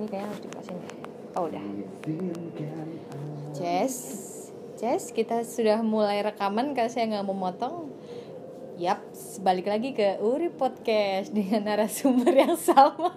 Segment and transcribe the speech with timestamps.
[0.00, 0.92] ini kayaknya harus deh.
[1.36, 1.60] Oh udah.
[3.52, 3.96] Jess,
[4.80, 7.92] Jess, kita sudah mulai rekaman karena saya nggak mau motong.
[8.80, 9.04] Yap,
[9.44, 13.12] balik lagi ke Uri Podcast dengan narasumber yang sama.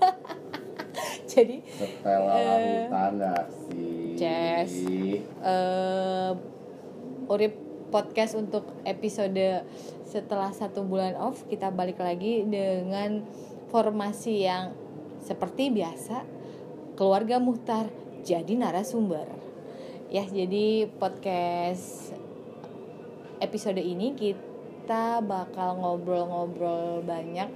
[1.32, 2.36] Jadi Setelah
[3.16, 4.20] gak sih?
[4.20, 4.74] Jess.
[5.40, 6.32] eh
[7.24, 7.56] Urip
[7.88, 9.64] podcast untuk episode
[10.04, 13.24] setelah satu bulan off kita balik lagi dengan
[13.72, 14.76] formasi yang
[15.24, 16.33] seperti biasa
[16.94, 17.90] keluarga Muhtar
[18.22, 19.26] jadi narasumber.
[20.14, 22.14] Ya jadi podcast
[23.42, 27.50] episode ini kita bakal ngobrol-ngobrol banyak.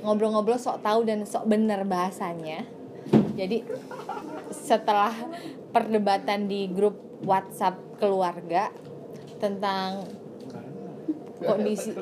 [0.00, 2.64] Ngobrol-ngobrol sok tahu dan sok bener bahasanya.
[3.36, 3.62] Jadi
[4.50, 5.12] setelah
[5.70, 8.72] perdebatan di grup WhatsApp keluarga
[9.38, 10.08] tentang
[11.40, 11.92] kondisi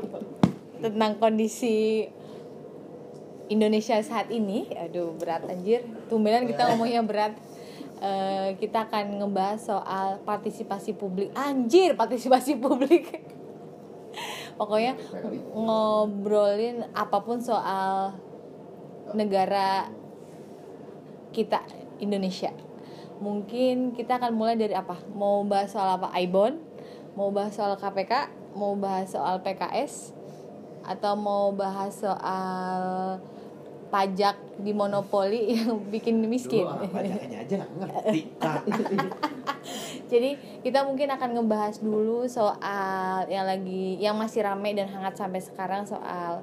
[0.79, 2.07] tentang kondisi
[3.49, 5.85] Indonesia saat ini, aduh berat anjir.
[6.13, 7.33] Tumbenan kita ngomongnya berat.
[7.99, 11.35] Eh, kita akan ngebahas soal partisipasi publik.
[11.35, 13.09] Anjir, partisipasi publik.
[14.55, 14.95] Pokoknya
[15.55, 18.15] ngobrolin apa pun soal
[19.17, 19.89] negara
[21.33, 21.65] kita
[21.99, 22.53] Indonesia.
[23.19, 24.95] Mungkin kita akan mulai dari apa?
[25.11, 26.15] Mau bahas soal apa?
[26.15, 26.61] Aibon?
[27.19, 28.31] Mau bahas soal KPK?
[28.55, 30.15] Mau bahas soal PKS?
[30.87, 33.19] Atau mau bahas soal
[33.89, 36.65] pajak di monopoli yang bikin miskin?
[36.65, 38.21] Lu pajaknya aja nggak ngerti.
[40.13, 40.31] Jadi
[40.65, 45.85] kita mungkin akan ngebahas dulu soal yang lagi yang masih ramai dan hangat sampai sekarang
[45.85, 46.41] soal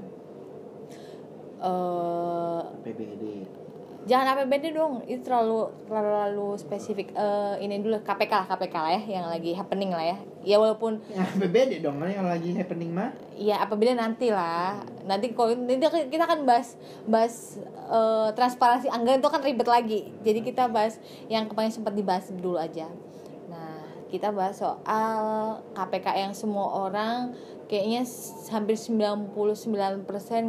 [1.65, 3.64] eh PBD.
[4.05, 7.09] Jangan APBD dong itu terlalu terlalu, spesifik.
[7.17, 10.17] Eh, ini dulu KPK lah KPK lah ya yang lagi happening lah ya.
[10.45, 13.11] Ya walaupun Ya PBD dong kan yang lagi happening mah.
[13.33, 14.77] ya apabila nanti lah.
[15.09, 15.81] Nanti kalau nanti
[16.13, 16.77] kita akan bahas
[17.09, 17.57] bahas
[17.89, 18.93] eh, transparansi.
[18.93, 19.99] Anggaran itu kan ribet lagi.
[20.21, 22.85] Jadi kita bahas yang kemarin sempat dibahas dulu aja.
[23.49, 27.33] Nah kita bahas soal KPK yang semua orang
[27.65, 28.05] kayaknya
[28.53, 29.33] hampir 99%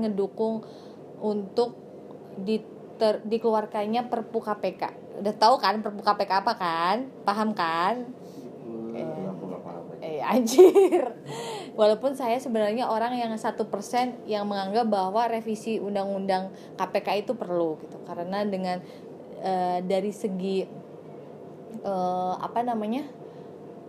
[0.04, 0.60] ngedukung
[1.16, 1.72] untuk
[2.96, 6.96] diter, dikeluarkannya Perpu KPK udah tahu kan Perpu KPK apa kan?
[7.24, 8.04] Paham kan?
[10.00, 11.16] Eh anjir.
[11.76, 17.80] Walaupun saya sebenarnya orang yang satu persen yang menganggap bahwa revisi undang-undang KPK itu perlu
[17.80, 17.96] gitu.
[18.04, 18.80] Karena dengan
[19.40, 20.64] eh, dari segi
[21.80, 23.04] eh, apa namanya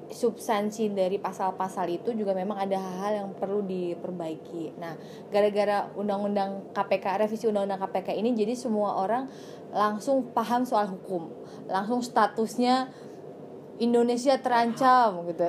[0.07, 4.79] substansi dari pasal-pasal itu juga memang ada hal-hal yang perlu diperbaiki.
[4.79, 4.95] Nah,
[5.27, 9.27] gara-gara undang-undang KPK revisi undang-undang KPK ini jadi semua orang
[9.75, 11.27] langsung paham soal hukum,
[11.67, 12.87] langsung statusnya
[13.77, 15.45] Indonesia terancam gitu.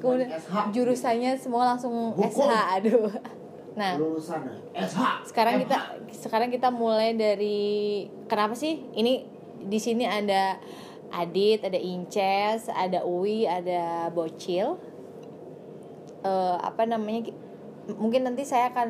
[0.00, 0.30] Kemudian
[0.72, 2.30] jurusannya semua langsung Hukum.
[2.30, 3.12] SH, aduh.
[3.76, 4.42] Nah, Lulusan
[4.74, 5.30] SH.
[5.30, 5.78] sekarang kita
[6.10, 9.24] sekarang kita mulai dari kenapa sih ini
[9.60, 10.58] di sini ada
[11.10, 14.78] Adit, ada Inces, ada Uwi, ada Bocil.
[16.22, 17.34] Eh, apa namanya?
[17.98, 18.88] Mungkin nanti saya akan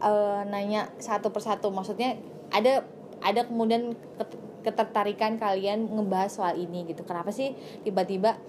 [0.00, 1.68] eh, nanya satu persatu.
[1.68, 2.16] Maksudnya
[2.48, 2.84] ada
[3.20, 7.04] ada kemudian ket- ketertarikan kalian ngebahas soal ini gitu.
[7.04, 7.52] Kenapa sih
[7.84, 8.40] tiba-tiba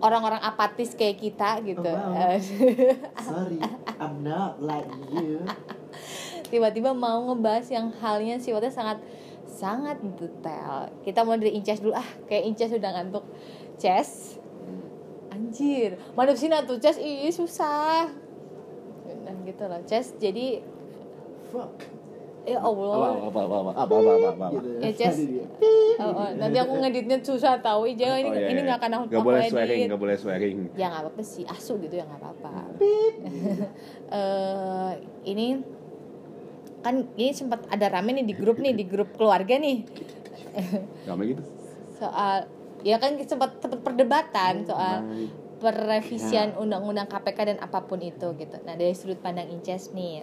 [0.00, 1.88] orang-orang apatis kayak kita gitu?
[1.88, 2.36] Oh, wow.
[2.36, 2.40] Eh,
[3.26, 3.58] Sorry,
[3.96, 5.40] I'm not like you.
[6.52, 8.98] tiba-tiba mau ngebahas yang halnya sifatnya sangat
[9.56, 10.92] sangat detail.
[11.00, 13.24] Kita mulai dari Inces dulu ah, kayak Inces udah ngantuk.
[13.80, 14.36] Ces.
[15.32, 16.96] Anjir, mana sih tuh Ces?
[16.96, 18.08] Ih, susah.
[19.24, 19.80] Nah, gitu loh.
[19.84, 20.60] Ces jadi
[21.48, 21.72] Fuck.
[22.46, 23.10] ya Apa Allah.
[23.26, 24.46] apa apa apa apa apa apa apa.
[24.54, 25.16] Gitu Ya, Ces.
[25.16, 25.46] Tadi dia.
[25.96, 27.88] Oh, oh, nanti aku ngeditnya susah tahu.
[27.90, 28.66] Jangan ini Oh, iya, ini iya.
[28.68, 30.56] nggak akan aku Nggak boleh swearing, nggak boleh swearing.
[30.76, 32.52] Ya nggak apa-apa sih, asu gitu ya nggak apa-apa.
[34.06, 34.92] Eh,
[35.26, 35.58] ini
[36.86, 39.82] kan ini sempat ada rame nih di grup nih di grup keluarga nih
[41.02, 41.42] Gak gitu.
[41.92, 42.46] soal
[42.80, 45.26] ya kan sempat sempat perdebatan soal Nah,
[45.58, 48.56] perevisian undang-undang KPK dan apa pun itu gitu.
[48.62, 50.20] Nah dari sudut pandang Inces nih,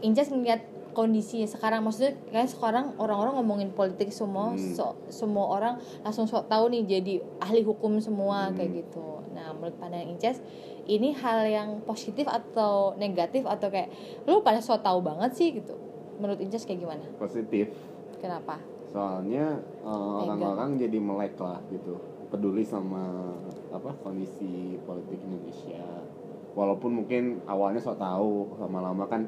[0.00, 4.58] Inces melihat kondisi sekarang maksudnya kan sekarang orang-orang ngomongin politik semua Hmm.
[4.70, 8.54] so- semua orang langsung sok tahu nih jadi ahli hukum semua Hmm.
[8.54, 9.18] kayak gitu.
[9.30, 10.38] Nah menurut pandangan Inces
[10.86, 13.90] ini hal yang positif atau negatif atau kayak
[14.24, 15.76] lu pada sok tahu banget sih gitu.
[16.20, 17.04] Menurut Inces kayak gimana?
[17.16, 17.72] positif.
[18.20, 18.60] Kenapa?
[18.92, 20.28] Soalnya Mega.
[20.28, 21.96] orang-orang jadi melek lah gitu,
[22.28, 23.32] peduli sama
[23.72, 26.04] apa kondisi politik Indonesia.
[26.52, 29.24] Walaupun mungkin awalnya sok tahu, lama-lama kan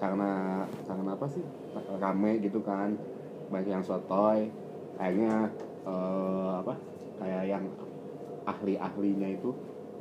[0.00, 1.44] karena karena apa sih
[2.00, 2.96] rame gitu kan,
[3.52, 4.50] banyak yang sotoy,
[4.98, 5.46] akhirnya
[5.86, 6.74] eh, apa
[7.20, 7.64] kayak yang
[8.48, 9.50] ahli-ahlinya itu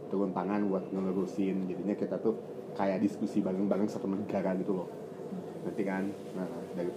[0.09, 1.69] turun tangan buat ngelurusin.
[1.69, 2.37] Jadinya kita tuh
[2.75, 4.87] kayak diskusi bareng-bareng satu negara gitu loh.
[5.63, 6.09] Nanti kan?
[6.35, 6.91] Nah dari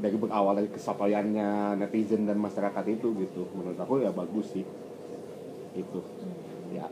[0.00, 3.42] dari berawal dari kesapaiannya netizen dan masyarakat itu gitu.
[3.56, 4.64] Menurut aku ya bagus sih.
[5.76, 6.00] Gitu.
[6.74, 6.86] Ya.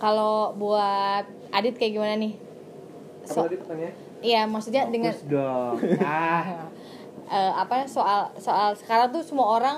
[0.00, 2.34] Kalau buat Adit kayak gimana nih?
[3.28, 3.94] So- Apa tadi pertanyaannya?
[4.20, 5.74] Iya, maksudnya dengan Fokus dong.
[6.04, 6.68] Ah,
[7.36, 9.76] eh, apa soal soal sekarang tuh semua orang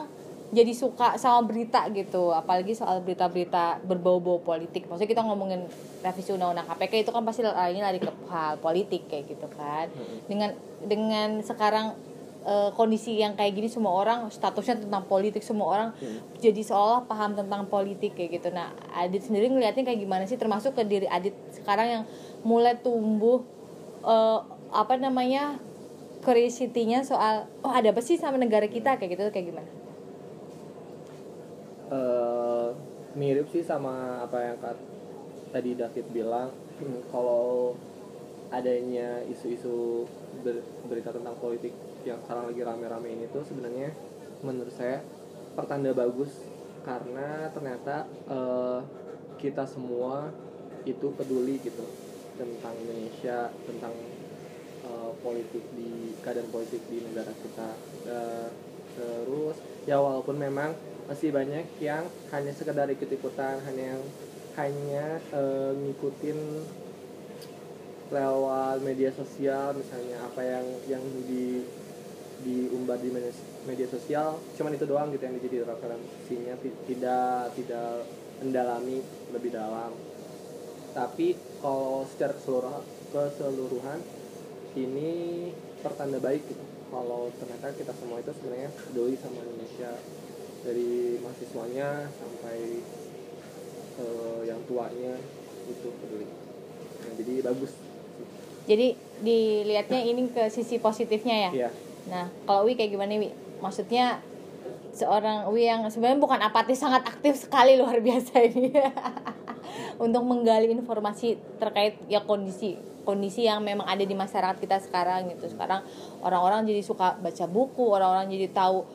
[0.52, 2.28] jadi suka sama berita gitu.
[2.30, 4.84] Apalagi soal berita-berita berbau-bau politik.
[4.84, 5.64] Maksudnya kita ngomongin
[6.04, 9.88] revisi undang-undang KPK itu kan pasti larinya lari ke hal politik kayak gitu kan.
[10.28, 10.52] Dengan
[10.84, 11.96] dengan sekarang
[12.44, 15.88] eh, kondisi yang kayak gini semua orang statusnya tentang politik semua orang
[16.36, 18.52] jadi seolah paham tentang politik kayak gitu.
[18.52, 20.36] Nah Adit sendiri ngelihatnya kayak gimana sih?
[20.36, 22.02] Termasuk ke diri Adit sekarang yang
[22.44, 23.40] mulai tumbuh
[24.04, 24.38] eh,
[24.68, 25.56] apa namanya
[26.20, 29.81] curiosity-nya soal oh ada apa sih sama negara kita kayak gitu kayak gimana?
[31.92, 32.68] Eh
[33.12, 34.78] mirip sih sama apa yang kat,
[35.52, 36.48] tadi David bilang.
[37.12, 37.76] Kalau
[38.50, 40.08] adanya isu-isu
[40.42, 41.70] ber- berita tentang politik
[42.02, 43.94] yang sekarang lagi rame-rame ini tuh sebenarnya
[44.42, 44.98] menurut saya
[45.54, 46.42] pertanda bagus
[46.82, 48.80] karena ternyata eh,
[49.38, 50.34] kita semua
[50.82, 51.86] itu peduli gitu
[52.34, 53.94] tentang Indonesia tentang
[54.82, 57.70] eh, politik di keadaan politik di negara kita.
[58.10, 58.48] Eh,
[58.98, 59.56] terus
[59.86, 60.74] ya walaupun memang
[61.12, 64.02] masih banyak yang hanya sekedar ikut-ikutan hanya yang
[64.56, 66.38] hanya eh, ngikutin
[68.08, 71.68] lewat media sosial misalnya apa yang yang di
[72.42, 78.08] diumbar di media, sosial cuman itu doang gitu yang jadi referensinya ti- tidak tidak
[78.40, 79.04] mendalami
[79.36, 79.92] lebih dalam.
[80.96, 82.82] Tapi kalau secara keseluruhan
[83.12, 84.00] keseluruhan
[84.80, 85.12] ini
[85.84, 86.64] pertanda baik gitu.
[86.88, 89.92] Kalau ternyata kita semua itu sebenarnya peduli sama Indonesia
[90.62, 92.58] dari mahasiswanya sampai
[93.98, 95.18] eh, yang tuanya
[95.66, 96.26] itu peduli.
[97.02, 97.72] Nah, jadi bagus.
[98.62, 101.66] Jadi dilihatnya ini ke sisi positifnya ya.
[101.66, 101.70] ya
[102.10, 103.30] Nah kalau Wi kayak gimana Wi?
[103.62, 104.22] Maksudnya
[104.94, 108.74] seorang Wi yang sebenarnya bukan apatis sangat aktif sekali luar biasa ini.
[110.04, 115.50] Untuk menggali informasi terkait ya kondisi kondisi yang memang ada di masyarakat kita sekarang gitu.
[115.50, 115.82] Sekarang
[116.22, 118.86] orang-orang jadi suka baca buku orang-orang jadi tahu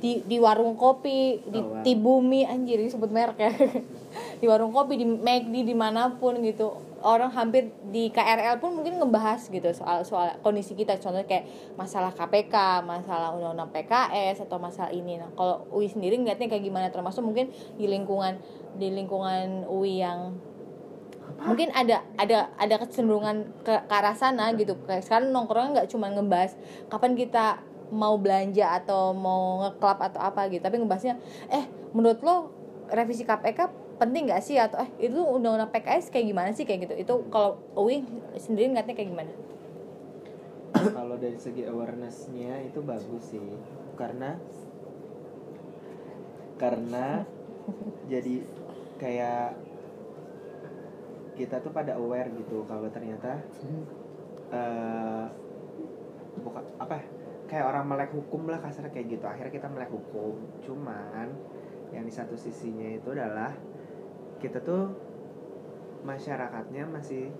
[0.00, 1.84] di di warung kopi di Oh, wow.
[1.84, 3.52] Tibumi anjir ini sebut merek ya.
[4.40, 6.72] Di warung kopi di McD di mana pun gitu.
[7.00, 10.96] Orang hampir di KRL pun mungkin ngebahas gitu soal soal kondisi kita.
[10.96, 15.20] Contohnya kayak masalah KPK masalah undang-undang PKS atau masalah ini.
[15.20, 16.88] Nah kalau UI sendiri ngeliatnya kayak gimana?
[16.88, 18.40] Termasuk mungkin di lingkungan
[18.76, 20.36] di lingkungan UI yang
[21.40, 24.76] mungkin ada ada ada kecenderungan ke, ke arah sana gitu.
[24.84, 26.56] Kayak sekarang nongkrongnya nggak cuma ngebahas
[26.92, 30.62] kapan kita mau belanja atau mau ngeklub atau apa gitu.
[30.62, 31.18] Tapi ngebahasnya
[31.50, 31.64] eh
[31.94, 32.50] menurut lo
[32.90, 34.56] revisi KPK penting nggak sih?
[34.56, 36.64] Atau eh itu undang-undang PKS kayak gimana sih?
[36.64, 36.94] Kayak gitu.
[37.02, 38.02] Itu kalau Uwi
[38.38, 39.32] sendiri ngeliatnya kayak gimana?
[40.70, 43.42] Kalau dari segi awarenessnya itu bagus sih.
[43.98, 44.38] Karena
[46.56, 47.24] karena
[48.06, 48.44] jadi
[49.00, 49.56] kayak
[51.40, 53.40] kita tuh pada aware gitu kalau ternyata
[54.52, 55.24] eh
[56.44, 57.04] bukan apa ya,
[57.50, 59.26] kayak orang melek hukum lah kasar kayak gitu.
[59.26, 60.38] Akhirnya kita melek hukum.
[60.62, 61.34] Cuman
[61.90, 63.50] yang di satu sisinya itu adalah
[64.38, 64.94] kita tuh
[66.06, 67.34] masyarakatnya masih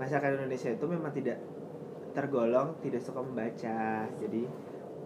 [0.00, 1.38] masyarakat Indonesia itu memang tidak
[2.16, 4.08] tergolong tidak suka membaca.
[4.16, 4.48] Jadi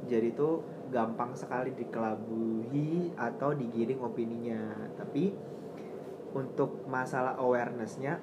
[0.07, 0.63] jadi tuh
[0.95, 4.87] gampang sekali dikelabui atau digiring opininya.
[4.95, 5.35] Tapi
[6.39, 8.23] untuk masalah awarenessnya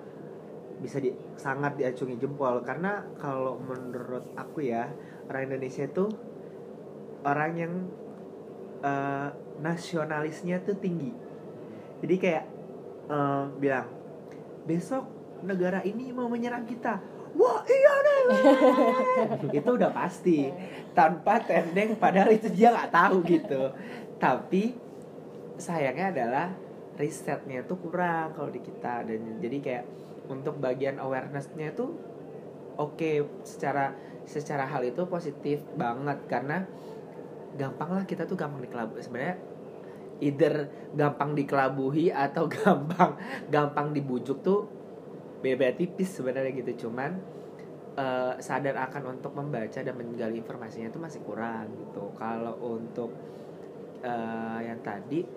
[0.79, 2.63] bisa di, sangat diacungi jempol.
[2.65, 4.89] Karena kalau menurut aku ya
[5.29, 6.09] orang Indonesia itu
[7.23, 7.73] orang yang
[8.83, 9.29] eh,
[9.61, 11.11] nasionalisnya tuh tinggi.
[12.03, 12.45] Jadi kayak
[13.11, 13.87] eh, bilang
[14.63, 15.03] besok
[15.43, 16.99] negara ini mau menyerang kita.
[17.33, 18.23] Wah iya deh.
[19.59, 20.53] Itu udah pasti.
[20.93, 23.73] Tanpa tendeng padahal itu dia nggak tahu gitu.
[24.21, 24.77] Tapi
[25.57, 26.47] sayangnya adalah
[26.93, 29.01] risetnya tuh kurang kalau di kita.
[29.01, 29.85] Dan jadi kayak
[30.31, 31.95] untuk bagian awarenessnya tuh
[32.79, 36.19] oke secara secara hal itu positif banget.
[36.27, 36.63] Karena
[37.53, 39.01] gampang lah kita tuh gampang dikelabui.
[39.03, 39.37] Sebenarnya
[40.23, 43.17] either gampang dikelabui atau gampang
[43.51, 44.69] gampang dibujuk tuh
[45.43, 46.87] beda tipis sebenarnya gitu.
[46.87, 47.19] Cuman
[47.99, 52.09] eh, sadar akan untuk membaca dan menggali informasinya itu masih kurang gitu.
[52.15, 53.11] Kalau untuk
[54.01, 55.27] eh, yang tadi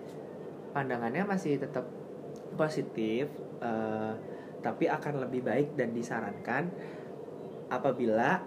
[0.71, 1.85] pandangannya masih tetap
[2.55, 3.27] positif
[3.61, 4.13] eh,
[4.61, 6.69] tapi akan lebih baik dan disarankan
[7.67, 8.41] apabila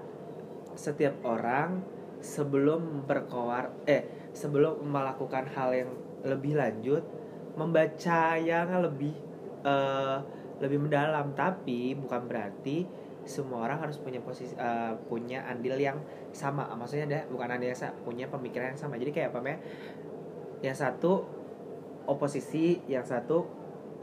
[0.75, 1.83] setiap orang
[2.21, 5.91] sebelum berkoar eh sebelum melakukan hal yang
[6.23, 7.03] lebih lanjut
[7.57, 9.15] membaca yang lebih
[9.65, 10.19] eh,
[10.61, 11.33] lebih mendalam.
[11.33, 12.87] Tapi bukan berarti
[13.25, 15.99] semua orang harus punya posisi eh, punya andil yang
[16.31, 16.69] sama.
[16.77, 18.95] Maksudnya ada bukan andil yang sama punya pemikiran yang sama.
[19.01, 19.61] Jadi kayak apa namanya
[20.61, 21.25] yang satu
[22.05, 23.49] oposisi yang satu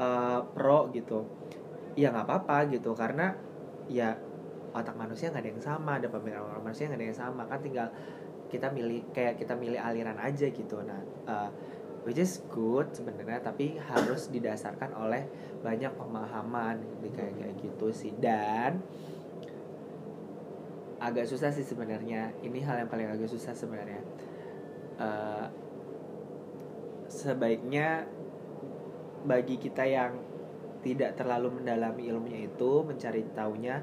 [0.01, 1.25] eh, pro gitu
[1.97, 3.33] ya nggak apa-apa gitu karena
[3.89, 4.13] ya
[4.69, 7.59] otak manusia nggak ada yang sama ada pemikiran orang manusia nggak ada yang sama kan
[7.65, 7.89] tinggal
[8.47, 10.79] kita milih kayak kita milih aliran aja gitu.
[10.85, 11.49] Nah eh,
[12.07, 15.27] which is good sebenarnya tapi harus didasarkan oleh
[15.59, 18.13] banyak pemahaman di kayak kayak gitu sih.
[18.15, 18.79] Dan
[20.97, 24.01] agak susah sih sebenarnya ini hal yang paling agak susah sebenarnya.
[25.01, 25.45] Eh,
[27.11, 28.07] sebaiknya
[29.27, 30.15] bagi kita yang
[30.81, 33.75] tidak terlalu mendalami ilmunya itu mencari tahunya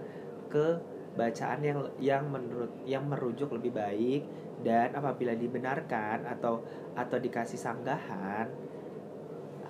[0.50, 0.66] ke
[1.14, 4.22] bacaan yang yang menurut yang merujuk lebih baik
[4.66, 6.62] dan apabila dibenarkan atau
[6.94, 8.50] atau dikasih sanggahan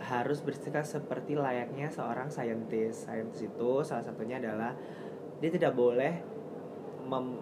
[0.05, 3.09] harus bersikap seperti layaknya seorang saintis.
[3.09, 4.77] Saintis itu salah satunya adalah
[5.41, 6.21] dia tidak boleh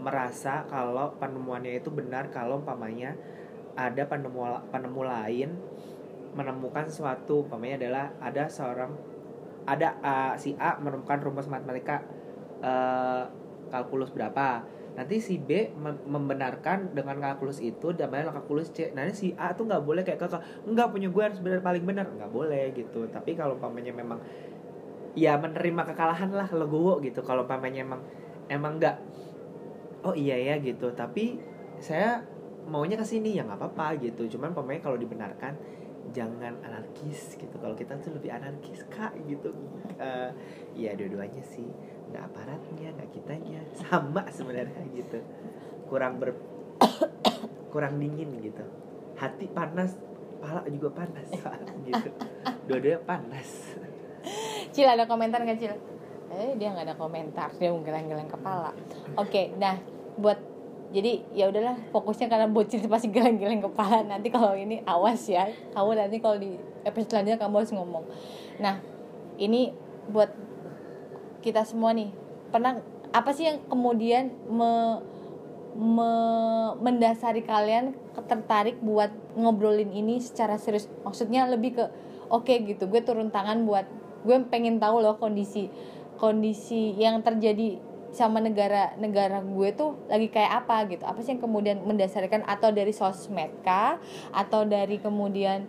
[0.02, 3.14] merasa kalau penemuannya itu benar kalau umpamanya
[3.78, 4.42] ada penemu
[4.74, 5.50] penemu lain
[6.34, 8.90] menemukan sesuatu umpamanya adalah ada seorang
[9.62, 12.02] ada uh, si A menemukan rumus matematika
[12.62, 13.30] uh,
[13.70, 14.66] kalkulus berapa.
[14.92, 18.92] Nanti si B mem- membenarkan dengan kalkulus itu namanya kalkulus C.
[18.92, 22.06] Nanti si A tuh nggak boleh kayak kakak nggak punya gue harus benar paling benar.
[22.12, 23.08] Nggak boleh gitu.
[23.08, 24.20] Tapi kalau umpamanya memang
[25.16, 27.24] ya menerima kekalahan lah legowo gitu.
[27.24, 28.00] Kalau umpamanya emang
[28.52, 28.96] emang nggak
[30.04, 30.92] oh iya ya gitu.
[30.92, 31.40] Tapi
[31.80, 32.20] saya
[32.68, 34.28] maunya ke sini ya nggak apa-apa gitu.
[34.36, 35.56] Cuman pemain kalau dibenarkan
[36.12, 37.56] jangan anarkis gitu.
[37.58, 39.50] Kalau kita tuh lebih anarkis kak gitu.
[39.96, 40.30] Eh,
[40.76, 41.66] ya dua-duanya sih.
[42.12, 43.60] Nggak aparatnya nggak kitanya.
[43.80, 45.18] Sama sebenarnya gitu.
[45.88, 46.36] Kurang ber
[47.72, 48.64] kurang dingin gitu.
[49.16, 49.96] Hati panas
[50.38, 51.28] pala juga panas
[51.88, 52.10] gitu.
[52.68, 53.48] Dua-duanya panas.
[54.72, 55.74] Cil ada komentar nggak Cil?
[56.32, 57.48] Eh dia nggak ada komentar.
[57.56, 58.76] Dia geleng-geleng kepala.
[59.16, 59.80] Oke, nah
[60.16, 60.51] buat
[60.92, 64.04] jadi ya udahlah fokusnya karena bocil pasti geleng-geleng kepala.
[64.04, 65.48] Nanti kalau ini awas ya.
[65.72, 66.52] Kamu nanti kalau di
[66.84, 68.04] episode selanjutnya kamu harus ngomong.
[68.60, 68.84] Nah
[69.40, 69.72] ini
[70.12, 70.28] buat
[71.40, 72.12] kita semua nih.
[72.52, 75.00] Pernah apa sih yang kemudian me,
[75.72, 77.96] me- mendasari kalian
[78.28, 80.92] tertarik buat ngobrolin ini secara serius?
[81.08, 81.84] Maksudnya lebih ke
[82.32, 83.84] oke gitu gue turun tangan buat
[84.24, 85.68] gue pengen tahu loh kondisi
[86.16, 87.76] kondisi yang terjadi
[88.12, 91.02] sama negara negara gue tuh lagi kayak apa gitu.
[91.08, 92.44] Apa sih yang kemudian mendasarkan?
[92.44, 93.96] Atau dari sosmed kah?
[94.36, 95.64] Atau dari kemudian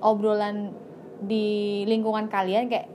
[0.00, 0.72] obrolan
[1.20, 2.72] di lingkungan kalian?
[2.72, 2.88] Kayak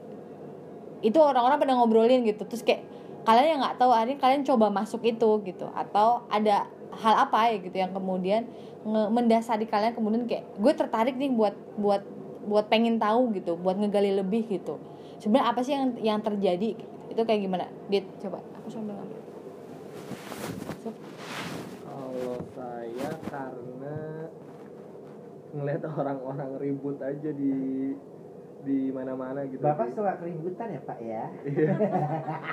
[1.05, 2.50] itu orang-orang pada ngobrolin gitu.
[2.50, 2.81] Terus kayak
[3.29, 5.69] kalian yang nggak tahu akhirnya kalian coba masuk itu gitu.
[5.69, 8.50] Atau ada hal apa ya gitu yang kemudian
[8.89, 12.01] mendasari kalian kemudian kayak gue tertarik nih buat buat
[12.50, 13.53] buat pengen tahu gitu.
[13.53, 14.81] Buat ngegali lebih gitu.
[15.22, 16.74] Sebenarnya apa sih yang yang terjadi?
[17.13, 17.69] Itu kayak gimana?
[17.86, 19.21] Dit coba aku sambil ngambil.
[21.81, 23.97] Kalau saya karena
[25.49, 27.53] ngeliat orang-orang ribut aja di
[28.59, 29.63] di mana-mana gitu.
[29.63, 31.73] bapak suka keributan ya pak ya Iya.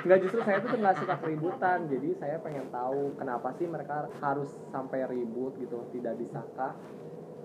[0.07, 4.47] Nggak justru saya tuh nggak suka keributan, jadi saya pengen tahu kenapa sih mereka harus
[4.71, 6.79] sampai ribut gitu, tidak bisakah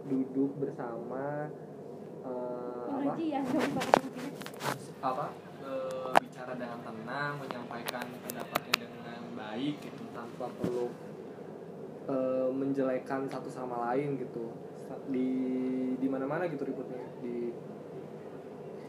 [0.07, 1.51] duduk bersama
[2.23, 3.13] eh, apa?
[5.03, 5.52] apa eh,
[6.53, 10.03] bicara dengan tenang, menyampaikan pendapatnya dengan baik gitu?
[10.13, 10.87] Tanpa perlu
[12.09, 14.53] eh, menjelekan satu sama lain gitu.
[15.09, 15.29] Di
[15.97, 17.01] di mana-mana gitu ributnya.
[17.25, 17.53] Di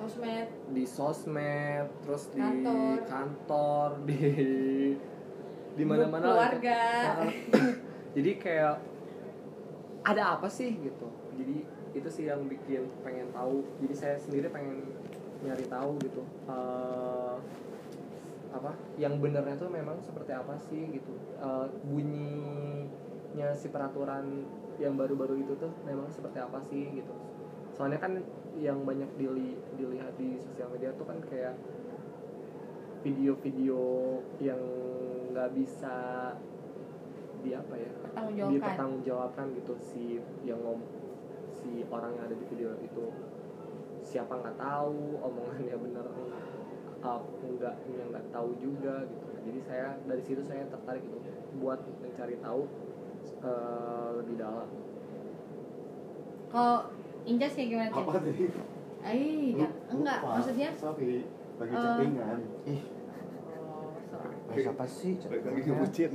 [0.03, 0.48] sosmed.
[0.75, 3.08] di sosmed terus di Kantor.
[3.08, 4.20] kantor di
[5.74, 6.51] di mana-mana lah.
[6.51, 6.82] keluarga.
[7.24, 7.32] Nah,
[8.20, 8.75] jadi kayak
[10.03, 11.08] ada apa sih gitu?
[11.39, 11.63] Jadi
[11.96, 13.63] itu sih yang bikin pengen tahu.
[13.79, 14.91] Jadi saya sendiri pengen
[15.43, 16.24] nyari tahu gitu.
[16.51, 17.23] Eh,
[18.54, 21.14] apa yang benernya tuh memang seperti apa sih gitu.
[21.42, 24.46] Eh, bunyinya si peraturan
[24.78, 27.14] yang baru-baru itu tuh memang seperti apa sih gitu.
[27.74, 28.22] Soalnya kan
[28.54, 31.58] yang banyak dili- dilihat di sosial media tuh kan kayak
[33.02, 33.82] video-video
[34.38, 34.62] yang
[35.34, 35.96] nggak bisa
[37.44, 38.54] di apa ya pertanggungjawabkan.
[38.54, 39.74] dipertanggungjawabkan gitu.
[39.82, 40.04] Si
[40.46, 40.80] yang ngom
[41.58, 43.10] si orang yang ada di video itu.
[44.04, 46.06] Siapa nggak tahu omongannya bener
[47.04, 49.28] apa enggak yang nggak tahu juga gitu.
[49.44, 51.20] Jadi saya dari situ saya tertarik gitu
[51.60, 52.62] buat mencari tahu
[53.44, 54.68] eh, lebih dalam.
[56.48, 56.78] Kalau
[57.24, 58.46] Injas kayak gimana apa tadi?
[59.04, 59.52] Eh,
[59.92, 60.70] enggak, maksudnya?
[60.74, 62.40] sorry lagi Eh, chattingan.
[62.66, 62.82] ih.
[63.54, 64.32] Oh, sorry.
[64.48, 66.12] bahasa apa sih lagi ngebucin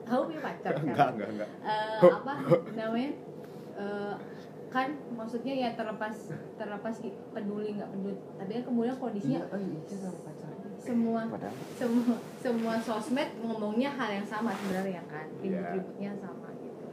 [0.00, 0.82] Kamu punya pacar kan?
[0.84, 1.48] enggak enggak enggak.
[1.62, 2.32] Eh, apa
[2.72, 3.10] namanya?
[3.72, 4.14] Eh,
[4.70, 6.14] kan maksudnya ya terlepas
[6.54, 6.94] terlepas
[7.34, 8.14] peduli nggak peduli.
[8.38, 11.54] Tapi kan kemudian kondisinya oh iya sama pacarnya semua Padahal.
[11.74, 15.26] semua semua sosmed ngomongnya hal yang sama sebenarnya kan?
[15.36, 15.58] Iya.
[15.74, 16.86] ribut-ributnya sama gitu.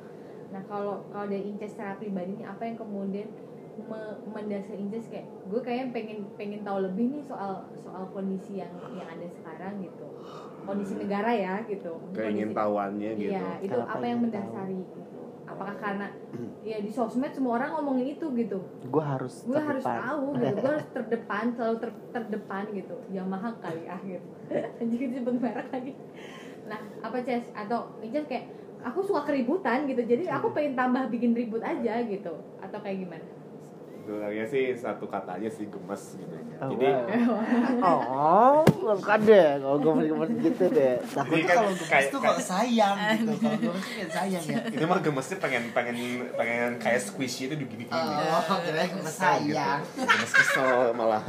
[0.49, 3.29] Nah kalau kalau dari Inces secara pribadi nih apa yang kemudian
[3.79, 8.73] me- mendasari Inces kayak gue kayaknya pengen pengen tahu lebih nih soal soal kondisi yang
[8.91, 10.03] yang ada sekarang gitu.
[10.65, 11.93] Kondisi negara ya gitu.
[12.11, 13.31] Keingin Kondisi- tahuannya gitu.
[13.31, 14.99] Iya, itu Kenapa apa yang mendasari gitu.
[15.47, 16.07] Apakah karena
[16.61, 18.59] ya di sosmed semua orang ngomongin itu gitu.
[18.83, 20.55] gue harus Gue harus tahu gitu.
[20.59, 22.95] Gue harus terdepan, selalu ter- terdepan gitu.
[23.09, 24.27] Yamaha kali ah gitu.
[24.83, 25.95] Anjir disebut merek lagi.
[26.67, 27.47] Nah, apa Ces?
[27.55, 28.51] Atau Ces kayak
[28.83, 30.03] aku suka keributan gitu.
[30.03, 32.35] Jadi aku pengen tambah bikin ribut aja gitu.
[32.59, 33.25] Atau kayak gimana?
[34.07, 36.89] Sebenarnya sih satu kata aja sih gemes gitu Oh, jadi
[37.77, 37.99] wow.
[38.57, 38.57] Oh,
[38.95, 40.95] bukan deh kalau gemes-gemes gitu deh.
[40.97, 43.31] Jadi Takutnya kan kalau gemes kayak- tuh kalau sayang gitu.
[43.37, 44.59] Kalau gemes kayak sayang ya.
[44.65, 45.97] ini mah gemesnya pengen pengen
[46.33, 49.79] pengen kayak squishy itu digini gini Oh, kira gemes sayang.
[49.93, 51.21] gemes kesel malah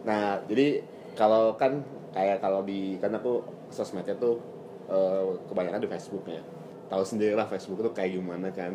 [0.00, 0.80] nah jadi
[1.12, 1.82] kalau kan
[2.12, 4.38] kayak kalau di kan aku sosmednya tuh
[4.86, 6.40] eh, kebanyakan di Facebook ya
[6.86, 8.72] tahu sendiri lah Facebook itu kayak gimana kan.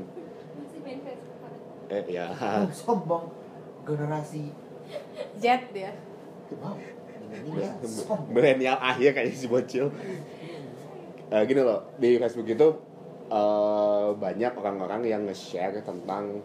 [1.92, 3.28] Eh ya Oh, sombong.
[3.84, 4.48] Generasi
[5.42, 5.92] Jet dia.
[6.56, 6.76] wow.
[7.32, 8.28] Ini ya sombong.
[8.30, 9.88] milenial akhir kayaknya si bocil
[11.28, 12.68] Eh, gini loh di Facebook itu
[13.30, 16.44] eh, banyak orang-orang yang nge-share tentang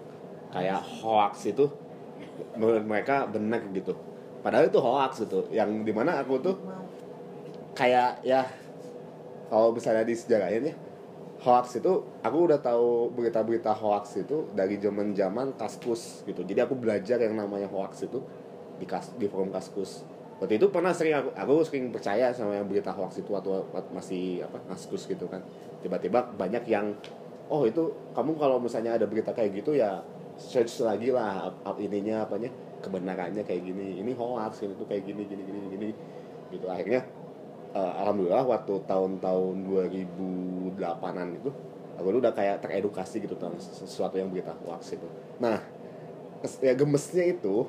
[0.49, 1.67] kayak hoax itu
[2.55, 3.91] menurut mereka benar gitu
[4.41, 6.55] padahal itu hoax gitu yang di mana aku tuh
[7.75, 8.47] kayak ya
[9.47, 10.71] kalau misalnya di sejarahnya
[11.43, 11.93] hoax itu
[12.25, 16.41] aku udah tahu berita-berita hoax itu dari zaman zaman kaskus gitu.
[16.47, 18.25] Jadi aku belajar yang namanya hoax itu
[18.81, 20.05] di kas di forum kaskus.
[20.37, 23.91] Waktu itu pernah sering aku, aku sering percaya sama yang berita hoax itu waktu, waktu
[23.93, 25.41] masih apa kaskus gitu kan.
[25.81, 26.93] Tiba-tiba banyak yang
[27.49, 30.03] oh itu kamu kalau misalnya ada berita kayak gitu ya
[30.37, 31.49] search lagi lah
[31.81, 32.53] ininya apanya
[32.85, 34.01] kebenarannya kayak gini.
[34.01, 35.89] Ini hoax ini tuh kayak gini gini gini gini
[36.53, 36.69] gitu.
[36.69, 37.05] Akhirnya
[37.77, 41.51] eh, alhamdulillah waktu tahun-tahun 2008an itu
[41.97, 45.09] aku udah kayak teredukasi gitu tentang sesuatu yang berita hoax itu.
[45.41, 45.61] Nah
[46.61, 47.69] ya gemesnya itu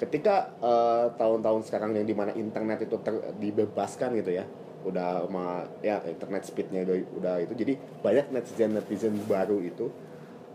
[0.00, 4.44] ketika eh, tahun-tahun sekarang yang di mana internet itu ter- dibebaskan gitu ya
[4.84, 7.72] udah sama ya internet speednya udah, udah itu jadi
[8.04, 9.88] banyak netizen netizen baru itu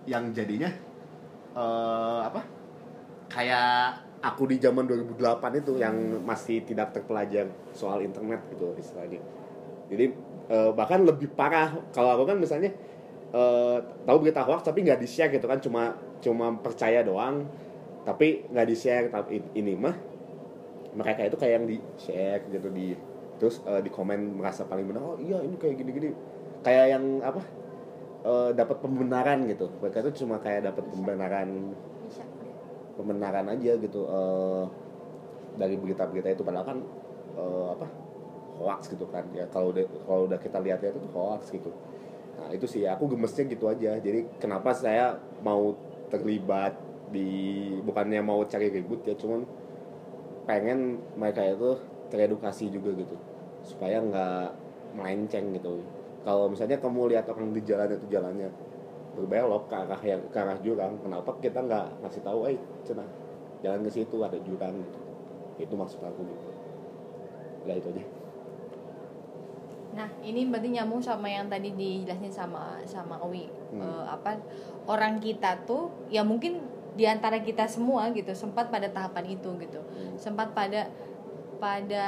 [0.06, 0.70] yang jadinya
[1.58, 2.46] eh, apa
[3.30, 9.22] kayak aku di zaman 2008 itu yang masih tidak terpelajar soal internet gitu istilahnya.
[9.88, 10.06] Jadi
[10.52, 12.72] eh, bahkan lebih parah kalau aku kan misalnya
[13.32, 17.48] eh, tahu berita hoax tapi nggak di share gitu kan cuma cuma percaya doang
[18.04, 19.96] tapi nggak di share tapi ini mah
[20.98, 22.98] mereka itu kayak yang di share gitu di
[23.40, 26.10] terus eh, di komen merasa paling benar oh iya ini kayak gini gini
[26.64, 27.42] kayak yang apa?
[28.20, 29.72] Eh, dapat pembenaran gitu.
[29.80, 31.72] Mereka itu cuma kayak dapat pembenaran.
[33.00, 34.64] Pembenaran aja gitu eh,
[35.56, 36.44] dari berita-berita itu.
[36.44, 36.78] Padahal kan
[37.40, 37.88] eh, apa
[38.60, 39.24] hoax gitu kan.
[39.32, 39.72] Ya kalau
[40.04, 41.72] kalau udah kita lihat itu tuh hoax gitu.
[42.36, 43.96] Nah itu sih aku gemesnya gitu aja.
[43.96, 45.72] Jadi kenapa saya mau
[46.12, 46.76] terlibat
[47.10, 49.42] di bukannya mau cari ribut ya cuman
[50.46, 51.80] pengen mereka itu
[52.12, 53.16] teredukasi juga gitu.
[53.64, 54.48] Supaya nggak
[55.00, 55.80] melenceng gitu.
[56.28, 58.69] Kalau misalnya kamu lihat orang di jalan itu jalannya
[59.20, 63.04] berbelok ke arah yang ke arah jurang kenapa kita nggak ngasih tahu eh cina
[63.60, 65.00] jalan ke situ ada jurang gitu
[65.60, 66.48] itu maksud aku gitu
[67.68, 68.06] udah itu aja
[69.90, 73.50] Nah, ini berarti nyambung sama yang tadi dijelasin sama sama Owi.
[73.74, 73.82] Hmm.
[73.82, 74.38] Eh, apa
[74.86, 76.62] orang kita tuh ya mungkin
[76.94, 79.82] di antara kita semua gitu sempat pada tahapan itu gitu.
[80.16, 80.94] Sempat pada
[81.58, 82.06] pada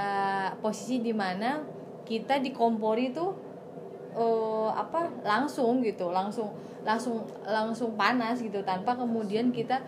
[0.62, 1.65] posisi di mana
[2.06, 3.34] kita dikompori tuh
[4.15, 9.80] eh, apa langsung gitu, langsung langsung langsung panas gitu tanpa kemudian kita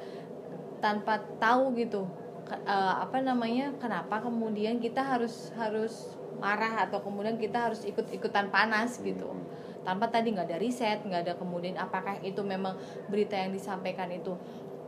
[0.78, 2.06] tanpa tahu gitu
[2.52, 8.52] eh, apa namanya kenapa kemudian kita harus harus marah atau kemudian kita harus ikut ikutan
[8.52, 9.32] panas gitu.
[9.84, 12.80] Tanpa tadi nggak ada riset nggak ada kemudian apakah itu memang
[13.12, 14.32] berita yang disampaikan itu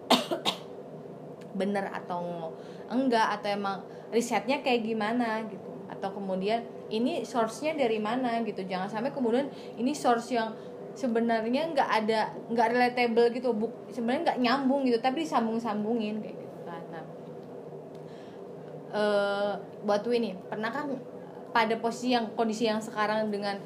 [1.59, 2.51] benar atau
[2.87, 3.77] enggak atau emang
[4.11, 8.65] risetnya kayak gimana gitu atau kemudian ini source-nya dari mana gitu.
[8.65, 10.53] Jangan sampai kemudian ini source yang
[10.95, 13.49] sebenarnya nggak ada nggak relatable gitu.
[13.51, 16.83] Buk sebenarnya nggak nyambung gitu tapi disambung sambungin kayak gitu kan.
[16.89, 17.05] Nah
[18.95, 20.87] eh buat Wi nih pernahkah
[21.51, 23.59] pada posisi yang kondisi yang sekarang dengan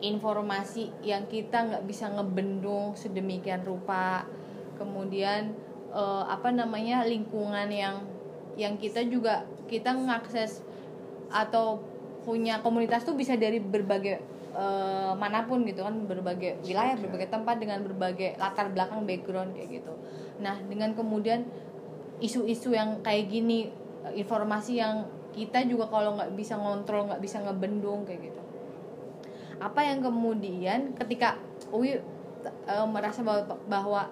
[0.00, 4.26] informasi yang kita nggak bisa ngebendung sedemikian rupa.
[4.76, 5.54] Kemudian
[5.94, 8.04] eh, apa namanya lingkungan yang
[8.56, 10.65] yang kita juga kita mengakses
[11.30, 11.82] atau
[12.26, 14.18] punya komunitas tuh bisa dari berbagai
[14.56, 19.82] eh, mana pun gitu kan berbagai wilayah berbagai tempat dengan berbagai latar belakang background kayak
[19.82, 19.94] gitu.
[20.42, 21.46] Nah dengan kemudian
[22.18, 23.70] isu-isu yang kayak gini
[24.08, 28.40] eh, informasi yang kita juga kalau nggak bisa ngontrol nggak bisa ngebendung kayak gitu.
[29.60, 31.38] Apa yang kemudian ketika
[31.70, 34.02] Uwi eh, merasa bahwa, bahwa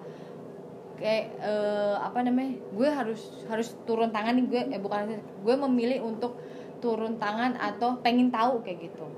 [0.95, 6.07] kayak eh, apa namanya gue harus harus turun tangan nih gue eh bukan gue memilih
[6.07, 6.39] untuk
[6.85, 9.09] turun tangan atau pengen tahu kayak gitu.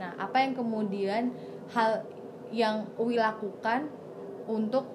[0.00, 1.28] Nah apa yang kemudian
[1.68, 2.00] hal
[2.48, 3.92] yang Uwi lakukan
[4.48, 4.88] untuk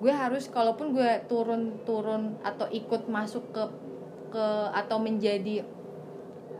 [0.00, 3.64] gue harus kalaupun gue turun turun atau ikut masuk ke
[4.32, 5.60] ke atau menjadi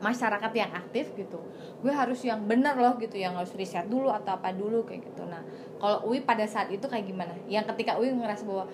[0.04, 1.40] masyarakat yang aktif gitu
[1.78, 5.22] gue harus yang bener loh gitu yang harus riset dulu atau apa dulu kayak gitu.
[5.30, 5.42] Nah
[5.78, 7.30] kalau Uwi pada saat itu kayak gimana?
[7.46, 8.66] Yang ketika Uwi ngerasa bahwa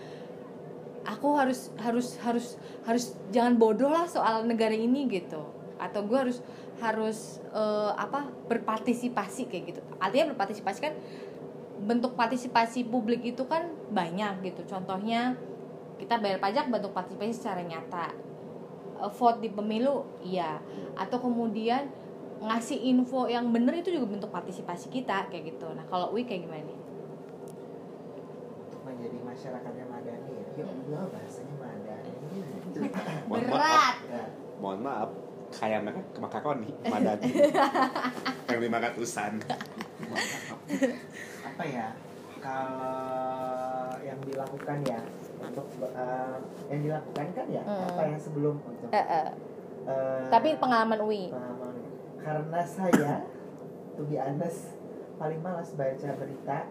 [1.04, 2.56] aku harus harus harus
[2.88, 5.44] harus jangan bodoh lah soal negara ini gitu.
[5.76, 6.40] Atau gue harus
[6.80, 9.80] harus eh, apa berpartisipasi kayak gitu.
[10.00, 10.94] Artinya berpartisipasi kan
[11.84, 14.64] bentuk partisipasi publik itu kan banyak gitu.
[14.64, 15.36] Contohnya
[16.00, 18.10] kita bayar pajak bentuk partisipasi secara nyata.
[19.04, 20.58] Eh, vote di pemilu iya.
[20.96, 21.92] Atau kemudian
[22.44, 25.68] ngasih info yang bener itu juga bentuk partisipasi kita kayak gitu.
[25.72, 26.83] Nah kalau Uwi kayak gimana nih
[28.94, 30.46] menjadi masyarakat yang madani ya?
[30.54, 32.12] Ya Allah bahasanya madani.
[33.26, 33.96] Mohon berat.
[34.06, 34.24] Ya,
[34.58, 35.10] mohon maaf.
[35.50, 37.30] Kayak mereka kemakakon nih madani.
[38.46, 39.32] Yang lima ratusan.
[41.44, 41.86] Apa ya?
[42.38, 45.00] Kalau yang dilakukan ya
[45.40, 46.36] untuk eh,
[46.68, 47.88] yang dilakukan kan ya Hmm.
[47.88, 49.28] apa yang sebelum untuk Eh, eh.
[49.88, 51.72] eh, tapi pengalaman Uwi pengalaman
[52.20, 53.24] karena saya
[53.96, 54.76] to be honest
[55.16, 56.68] paling malas baca berita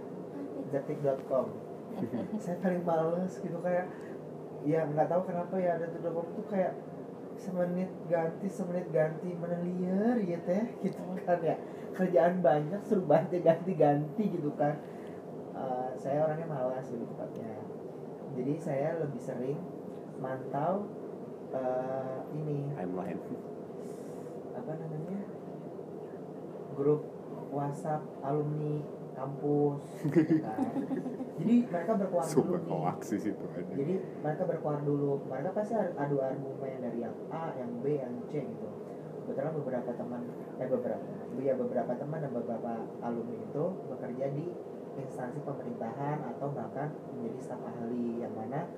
[0.69, 1.45] detik.com
[2.43, 3.85] saya paling males gitu kayak
[4.63, 6.73] ya nggak tahu kenapa ya detik.com tuh kayak
[7.35, 11.55] semenit ganti semenit ganti meneliar gitu ya gitu kan ya.
[11.93, 14.79] Kerjaan banyak suruh ganti ganti ganti gitu kan.
[15.53, 17.61] Eh, saya orangnya malas gitu tepatnya.
[18.33, 19.59] Jadi saya lebih sering
[20.17, 20.89] mantau
[21.53, 22.73] eh, ini.
[24.57, 25.21] Apa namanya?
[26.73, 27.05] Grup
[27.53, 28.81] WhatsApp alumni
[29.23, 29.81] kampus
[30.13, 30.59] gitu kan.
[31.39, 32.69] jadi mereka berkuar dulu super nih.
[32.69, 33.73] koaksi itu aja.
[33.73, 35.11] Jadi mereka berkuar dulu.
[35.25, 38.67] Mereka pasti adu argumen dari yang A yang B yang C gitu.
[39.23, 40.21] Kebetulan beberapa teman
[40.59, 41.03] eh beberapa
[41.41, 44.45] ya beberapa teman dan beberapa alumni itu bekerja di
[44.93, 48.69] instansi pemerintahan atau bahkan menjadi staf ahli yang mana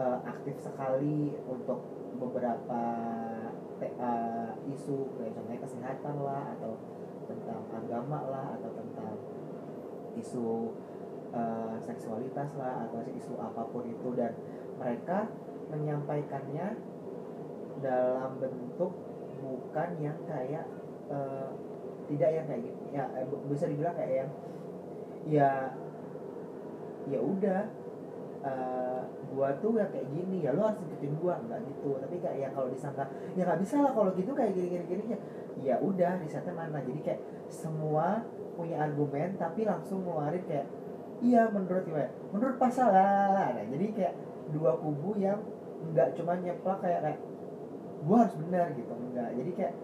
[0.00, 1.84] eh, aktif sekali untuk
[2.16, 2.82] beberapa
[3.76, 6.80] te- eh, isu kayak contohnya kesehatan lah atau
[7.28, 9.14] tentang agama lah atau tentang
[10.20, 10.76] isu
[11.32, 14.12] eh, seksualitas lah atau isu apa pun itu.
[14.14, 14.36] Dan
[14.76, 15.26] mereka
[15.72, 16.76] menyampaikannya
[17.80, 18.92] dalam bentuk
[19.40, 20.68] bukan yang kayak
[21.08, 21.48] eh,
[22.10, 24.30] tidak yang kayak gitu ya eh, bisa dibilang kayak yang
[25.24, 25.50] ya
[27.08, 27.60] ya udah
[28.44, 31.96] eh, gua tuh ya kayak gini ya lo harus ikutin gua nggak gitu.
[32.02, 33.04] Tapi kayak ya kalau disangka
[33.38, 35.18] ya nggak bisa lah kalau gitu kayak gini gini gini ya
[35.60, 36.80] ya udah risetnya mana?
[36.82, 38.24] Jadi kayak semua
[38.60, 40.68] punya argumen tapi langsung ngeluarin kayak
[41.24, 42.04] iya menurut gue
[42.36, 44.14] menurut pasal lah nah, jadi kayak
[44.52, 45.40] dua kubu yang
[45.80, 47.20] nggak cuma nyeplak kayak kayak
[48.04, 49.30] gua harus benar gitu enggak.
[49.36, 49.74] Jadi kayak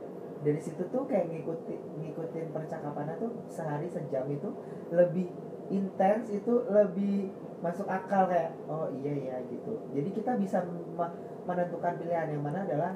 [0.44, 4.52] dari situ tuh kayak ngikutin ngikutin percakapannya tuh sehari sejam itu
[4.92, 5.32] lebih
[5.72, 7.32] intens itu lebih
[7.64, 9.80] masuk akal kayak oh iya ya gitu.
[9.96, 11.16] Jadi kita bisa me-
[11.48, 12.92] menentukan pilihan yang mana adalah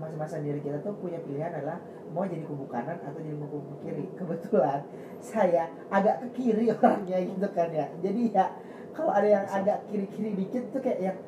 [0.00, 1.76] masing-masing diri kita tuh punya pilihan adalah
[2.10, 4.04] mau jadi kubu kanan atau jadi kubu kiri.
[4.18, 4.80] Kebetulan
[5.20, 7.86] saya agak ke kiri orangnya gitu kan ya.
[8.00, 8.56] Jadi ya
[8.96, 11.18] kalau ada yang agak kiri-kiri dikit tuh kayak yang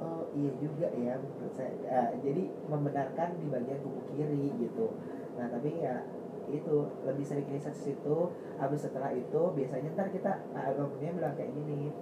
[0.00, 1.70] oh iya juga ya menurut saya.
[1.84, 4.96] Eh, jadi membenarkan di bagian kubu kiri gitu.
[5.36, 6.00] Nah tapi ya
[6.48, 8.32] itu lebih sering riset situ.
[8.56, 11.92] Habis setelah itu biasanya ntar kita nah, alumni bilang kayak gini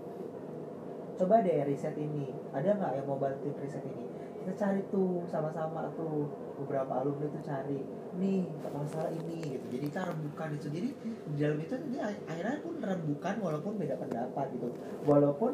[1.14, 4.13] coba deh riset ini ada nggak yang mau bantuin riset ini
[4.44, 6.28] kita cari tuh sama-sama tuh.
[6.61, 7.80] Beberapa alumni tuh cari
[8.20, 9.66] nih masalah ini gitu.
[9.72, 10.66] Jadi kita rembukan itu.
[10.68, 14.68] Jadi di dalam itu ak- akhirnya pun rembukan walaupun beda pendapat gitu.
[15.09, 15.52] Walaupun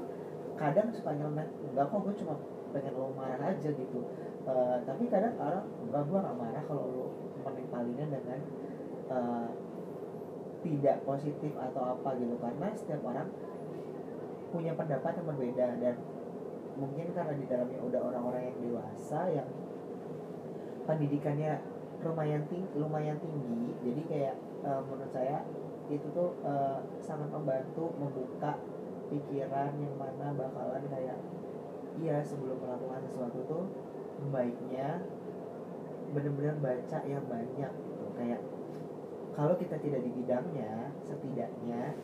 [0.58, 2.34] kadang suka nyeleneh enggak kok gue cuma
[2.74, 4.00] pengen lo marah aja gitu.
[4.44, 7.04] Eh, tapi kadang orang enggak gue gak marah kalau lo
[7.46, 8.40] menimpalinya dengan
[9.08, 9.48] eh,
[10.60, 12.34] tidak positif atau apa gitu.
[12.36, 13.30] Karena setiap orang
[14.50, 15.94] punya pendapat yang berbeda dan
[16.80, 19.48] mungkin karena di dalamnya udah orang-orang yang dewasa yang
[20.88, 21.60] pendidikannya
[22.00, 23.76] lumayan tinggi lumayan tinggi.
[23.84, 25.44] Jadi kayak eh, menurut saya
[25.92, 28.56] itu tuh eh, sangat membantu membuka
[29.12, 31.18] pikiran yang mana bakalan kayak
[32.00, 33.64] iya sebelum melakukan sesuatu tuh
[34.32, 35.04] baiknya
[36.16, 38.06] benar-benar baca yang banyak gitu.
[38.16, 38.40] Kayak
[39.36, 41.94] kalau kita tidak di bidangnya setidaknya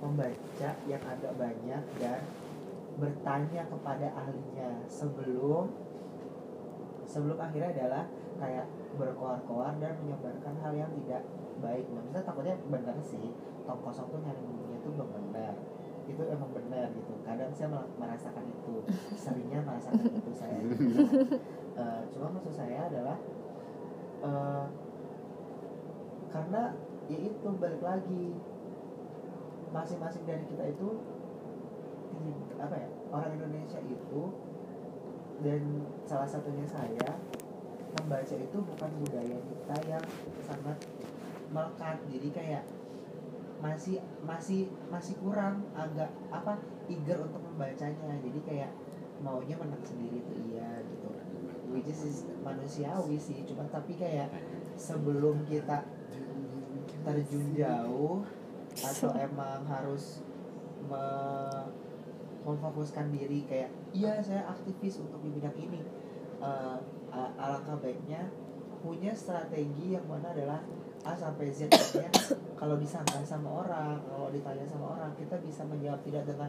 [0.00, 2.20] membaca yang agak banyak dan
[3.00, 5.72] bertanya kepada ahlinya sebelum
[7.08, 8.04] sebelum akhirnya adalah
[8.38, 11.24] kayak berkoar-koar dan menyebarkan hal yang tidak
[11.58, 11.88] baik.
[11.90, 13.32] Nah misalnya takutnya benar sih
[13.66, 15.54] tong kosong tuh nyari bumbunya tuh belum benar.
[16.06, 17.12] Itu emang benar gitu.
[17.24, 18.74] Kadang saya merasakan itu.
[19.16, 20.60] Seringnya merasakan itu saya.
[21.70, 23.16] Eh, cuma maksud saya adalah
[24.20, 24.66] eh,
[26.28, 26.76] karena
[27.08, 28.36] ya itu balik lagi
[29.70, 30.98] masing-masing dari kita itu
[32.60, 34.22] apa ya orang Indonesia itu
[35.40, 35.62] dan
[36.04, 37.16] salah satunya saya
[37.96, 40.04] membaca itu bukan budaya kita yang
[40.44, 40.78] sangat
[41.50, 41.96] melekat.
[42.06, 42.64] Jadi kayak
[43.60, 48.14] masih masih masih kurang agak apa eager untuk membacanya.
[48.22, 48.70] Jadi kayak
[49.20, 51.08] maunya menang sendiri itu iya gitu.
[51.70, 53.42] Which is is manusiawi sih.
[53.48, 54.30] Cuma tapi kayak
[54.78, 55.82] sebelum kita
[57.00, 58.22] terjun jauh
[58.76, 60.22] atau emang harus
[60.86, 61.89] me-
[62.40, 65.80] memfokuskan diri kayak iya saya aktivis untuk di bidang ini.
[66.40, 66.80] A-
[67.36, 68.30] alangkah baiknya
[68.80, 70.64] punya strategi yang mana adalah
[71.04, 71.68] A sampai Z
[72.60, 76.48] kalau disangka sama orang kalau ditanya sama orang kita bisa menjawab tidak dengan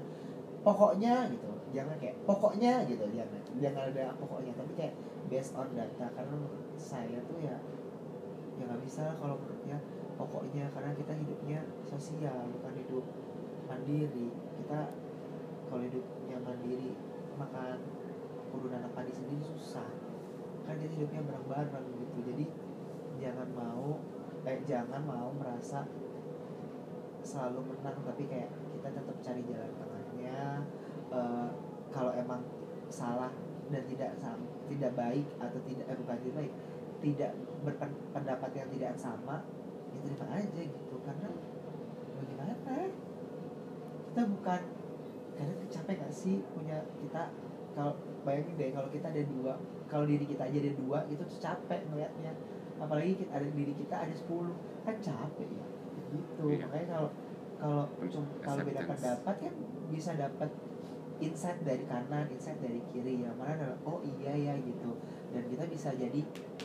[0.63, 1.47] pokoknya gitu.
[1.71, 3.04] Jangan kayak pokoknya gitu.
[3.15, 4.95] Jangan jangan ada pokoknya tapi kayak
[5.32, 6.08] based on data.
[6.12, 6.36] Karena
[6.75, 7.56] saya tuh ya
[8.60, 9.80] ya nggak bisa kalau menurutnya
[10.19, 10.67] pokoknya.
[10.71, 13.06] Karena kita hidupnya sosial bukan hidup
[13.71, 14.27] mandiri.
[14.60, 14.80] Kita
[15.71, 16.91] kalau hidupnya mandiri
[17.39, 17.79] makan
[18.51, 19.88] kudu nanam padi sendiri susah.
[20.67, 22.19] Kan kita hidupnya bareng-bareng gitu.
[22.27, 22.45] Jadi
[23.23, 23.95] jangan mau
[24.43, 25.88] eh jangan mau merasa
[27.23, 30.39] selalu menang tapi kayak kita tetap cari jalan tengahnya.
[31.15, 31.49] Eh,
[31.88, 32.43] kalau emang
[32.91, 33.31] salah
[33.71, 34.12] dan tidak
[34.67, 36.53] tidak baik atau tidak eh bukan tidak baik
[37.01, 37.31] tidak
[37.63, 39.39] berpendapat yang tidak sama
[39.95, 40.95] ya terima aja gitu.
[41.07, 41.29] Karena
[42.19, 42.53] bagaimana?
[44.12, 44.62] Kita bukan
[45.37, 47.31] kadang capek gak sih punya kita?
[47.71, 47.95] Kalau
[48.27, 49.53] bayangin deh kalau kita ada dua
[49.87, 52.31] kalau diri kita aja ada dua itu tuh capek ngeliatnya.
[52.79, 54.27] Apalagi kita ada diri kita ada 10
[54.81, 55.65] kan capek ya
[56.11, 56.43] gitu.
[56.51, 56.67] Iya.
[56.67, 57.09] makanya kalau
[57.61, 57.83] kalau
[58.41, 59.53] kalau beda pendapat kan
[59.93, 60.49] bisa dapat
[61.21, 64.97] insight dari kanan insight dari kiri yang mana adalah oh iya ya gitu.
[65.31, 66.21] Dan kita bisa jadi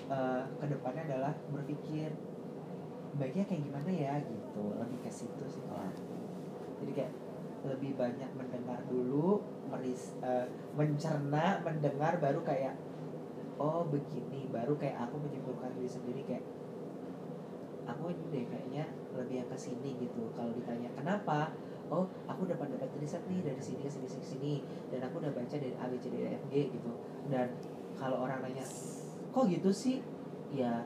[0.09, 2.11] eh, ke depannya adalah berpikir
[3.21, 4.15] baiknya kayak gimana ya?
[4.25, 4.65] Gitu.
[4.81, 5.93] Lebih ke situ sih kalau
[6.81, 7.13] jadi kayak
[7.67, 10.47] lebih banyak mendengar dulu meris eh,
[10.79, 12.79] mencerna mendengar baru kayak
[13.59, 14.47] oh begini.
[14.49, 16.45] Baru kayak aku menyimpulkan diri sendiri kayak
[17.87, 20.31] aku ini deh kayaknya lebih yang ke sini gitu.
[20.35, 21.55] Kalau ditanya kenapa?
[21.87, 24.55] Oh aku dapat dapat riset nih dari sini ke sini sini sini
[24.91, 26.91] dan aku udah baca dari A B C D E F G gitu.
[27.31, 27.55] Dan
[27.95, 28.67] kalau orang nanya
[29.31, 30.03] kok gitu sih?
[30.51, 30.83] Ya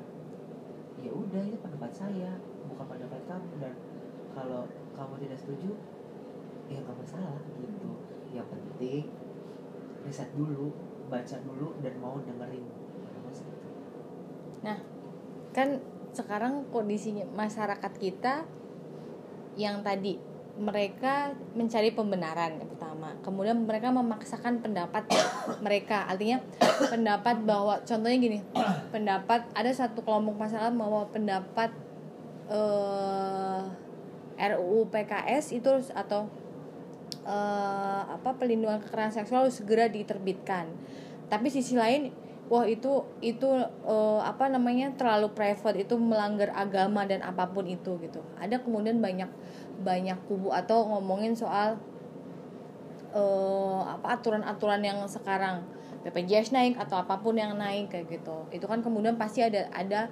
[1.01, 2.37] ya udah itu pendapat saya
[2.69, 3.49] bukan pendapat kamu.
[3.65, 3.75] Dan
[4.37, 5.73] kalau kamu tidak setuju
[6.71, 7.91] ya nggak masalah gitu.
[8.31, 9.05] Yang penting
[10.07, 10.71] riset dulu
[11.11, 12.65] baca dulu dan mau dengerin.
[12.65, 13.43] Gitu.
[15.51, 15.83] kan
[16.15, 18.47] sekarang kondisinya masyarakat kita
[19.59, 20.15] yang tadi
[20.61, 23.17] mereka mencari pembenaran yang pertama.
[23.25, 25.09] Kemudian mereka memaksakan pendapat
[25.65, 26.07] mereka.
[26.07, 26.39] Artinya
[26.87, 28.39] pendapat bahwa contohnya gini
[28.95, 31.71] pendapat ada satu kelompok masyarakat bahwa pendapat
[32.51, 33.63] eh,
[34.41, 36.29] RUU PKS itu atau
[37.27, 40.71] eh, apa pelindungan kekerasan seksual harus segera diterbitkan.
[41.31, 42.11] Tapi sisi lain
[42.51, 43.47] wah itu itu
[43.87, 48.21] eh, apa namanya terlalu private itu melanggar agama dan apa pun itu gitu.
[48.43, 49.31] Ada kemudian banyak
[49.81, 51.79] banyak kubu atau ngomongin soal
[53.15, 55.63] eh, apa aturan-aturan yang sekarang
[56.01, 58.49] BPJS naik atau apa pun yang naik kayak gitu.
[58.51, 60.11] Itu kan kemudian pasti ada ada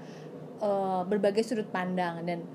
[0.62, 2.46] eh, berbagai sudut pandang dan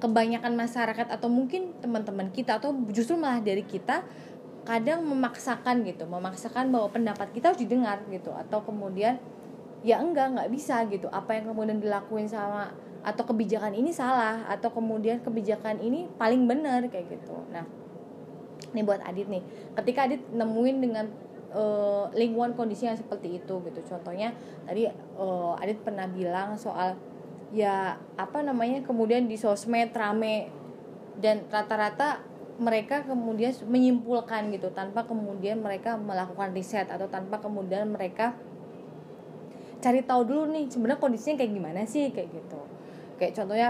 [0.00, 4.02] kebanyakan masyarakat atau mungkin teman-teman kita atau justru malah dari kita
[4.64, 8.32] kadang memaksakan gitu memaksakan bahwa pendapat kita harus didengar gitu.
[8.32, 9.20] Atau kemudian
[9.84, 11.06] ya enggak nggak bisa gitu.
[11.12, 16.84] Apa yang kemudian dilakuin sama atau kebijakan ini salah atau kemudian kebijakan ini paling benar
[16.88, 17.36] kayak gitu.
[17.52, 17.64] Nah
[18.72, 19.44] ini buat Adit nih.
[19.76, 21.06] Ketika Adit nemuin dengan
[21.52, 23.80] eh, lingkungan kondisi yang seperti itu gitu.
[23.88, 24.32] Contohnya
[24.64, 26.96] tadi eh, Adit pernah bilang soal
[27.50, 30.50] ya apa namanya kemudian di sosmed rame
[31.18, 32.22] dan rata-rata
[32.60, 38.36] mereka kemudian menyimpulkan gitu tanpa kemudian mereka melakukan riset atau tanpa kemudian mereka
[39.80, 42.60] cari tahu dulu nih sebenarnya kondisinya kayak gimana sih kayak gitu.
[43.16, 43.68] Kayak contohnya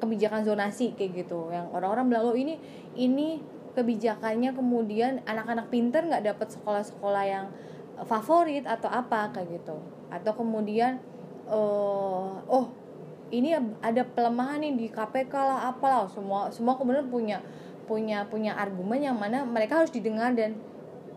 [0.00, 1.52] kebijakan zonasi kayak gitu.
[1.52, 2.56] Yang orang-orang bilang lo ini
[2.96, 3.44] ini
[3.76, 7.46] kebijakannya kemudian anak-anak pinter nggak dapat sekolah-sekolah yang
[8.08, 9.76] favorit atau apa kayak gitu.
[10.08, 11.04] Atau kemudian
[11.52, 12.66] eh, oh
[13.32, 16.04] ini ada pelemahan nih di KPK lah apalah.
[16.12, 17.40] Semua semua kemudian punya
[17.88, 20.60] punya punya argumen yang mana mereka harus didengar dan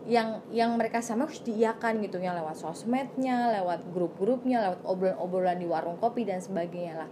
[0.08, 2.16] yang yang mereka sama harus diiakan gitu.
[2.16, 7.10] Yang lewat sosmednya lewat grup-grupnya lewat obrolan-obrolan di warung kopi dan sebagainya lah.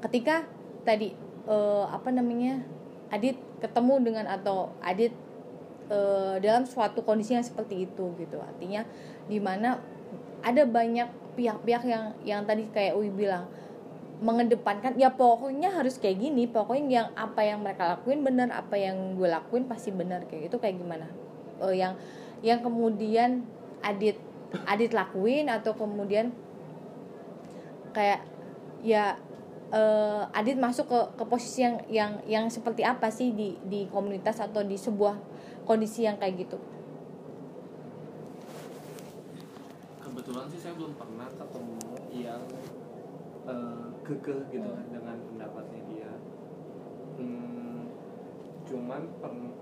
[0.00, 0.48] Ketika
[0.88, 1.12] tadi
[1.46, 2.64] eh, apa namanya
[3.10, 5.12] Adit ketemu dengan atau Adit
[5.92, 8.40] eh, dalam suatu kondisi yang seperti itu gitu.
[8.40, 8.88] Artinya
[9.28, 9.76] di mana
[10.40, 13.44] ada banyak pihak-pihak yang yang tadi kayak Uwi bilang
[14.20, 19.16] mengedepankan ya pokoknya harus kayak gini pokoknya yang apa yang mereka lakuin benar apa yang
[19.16, 21.08] gue lakuin pasti benar kayak gitu kayak gimana?
[21.64, 21.96] Eh, yang
[22.44, 23.48] yang kemudian
[23.80, 24.20] Adit
[24.68, 26.36] Adit lakuin atau kemudian
[27.96, 28.20] kayak
[28.84, 29.16] ya
[29.72, 34.36] eh, Adit masuk ke ke posisi yang yang yang seperti apa sih di di komunitas
[34.36, 35.16] atau di sebuah
[35.64, 36.60] kondisi yang kayak gitu?
[40.04, 41.80] Kebetulan sih saya belum pernah ketemu
[42.12, 42.42] yang
[43.48, 46.12] eh, kekeh gitu kan dengan pendapatnya dia.
[47.20, 47.92] Hmm,
[48.64, 49.56] cuman pen-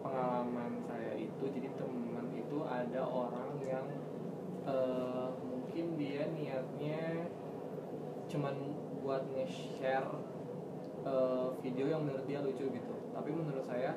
[0.00, 3.86] pengalaman saya itu jadi teman itu ada orang yang
[4.64, 7.28] eh, mungkin dia niatnya
[8.28, 8.54] cuman
[9.04, 10.08] buat nge-share
[11.04, 12.94] eh, video yang menurut dia lucu gitu.
[13.12, 13.96] Tapi menurut saya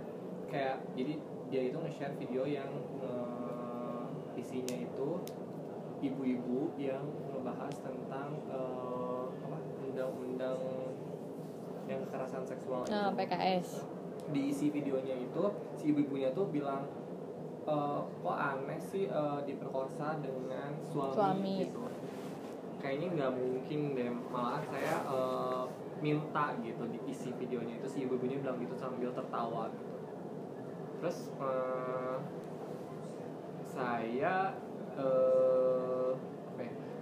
[0.51, 1.13] kayak jadi
[1.51, 4.05] dia itu nge-share video yang eh,
[4.39, 5.09] isinya itu
[6.01, 8.90] ibu-ibu yang ngebahas tentang apa
[10.07, 10.57] undang-undang
[11.89, 15.43] yang kekerasan seksual itu nah, PKS diisi videonya itu
[15.75, 16.87] si ibu-ibunya tuh bilang
[17.67, 21.53] e, kok aneh sih e, diperkosa dengan suami, Suami.
[21.67, 21.83] gitu.
[22.81, 25.17] Kayaknya nggak mungkin deh malahan saya e,
[26.01, 27.87] minta gitu diisi videonya itu.
[27.89, 29.95] Si ibu-ibunya bilang gitu sambil tertawa gitu.
[31.01, 31.51] Terus e,
[33.67, 34.53] saya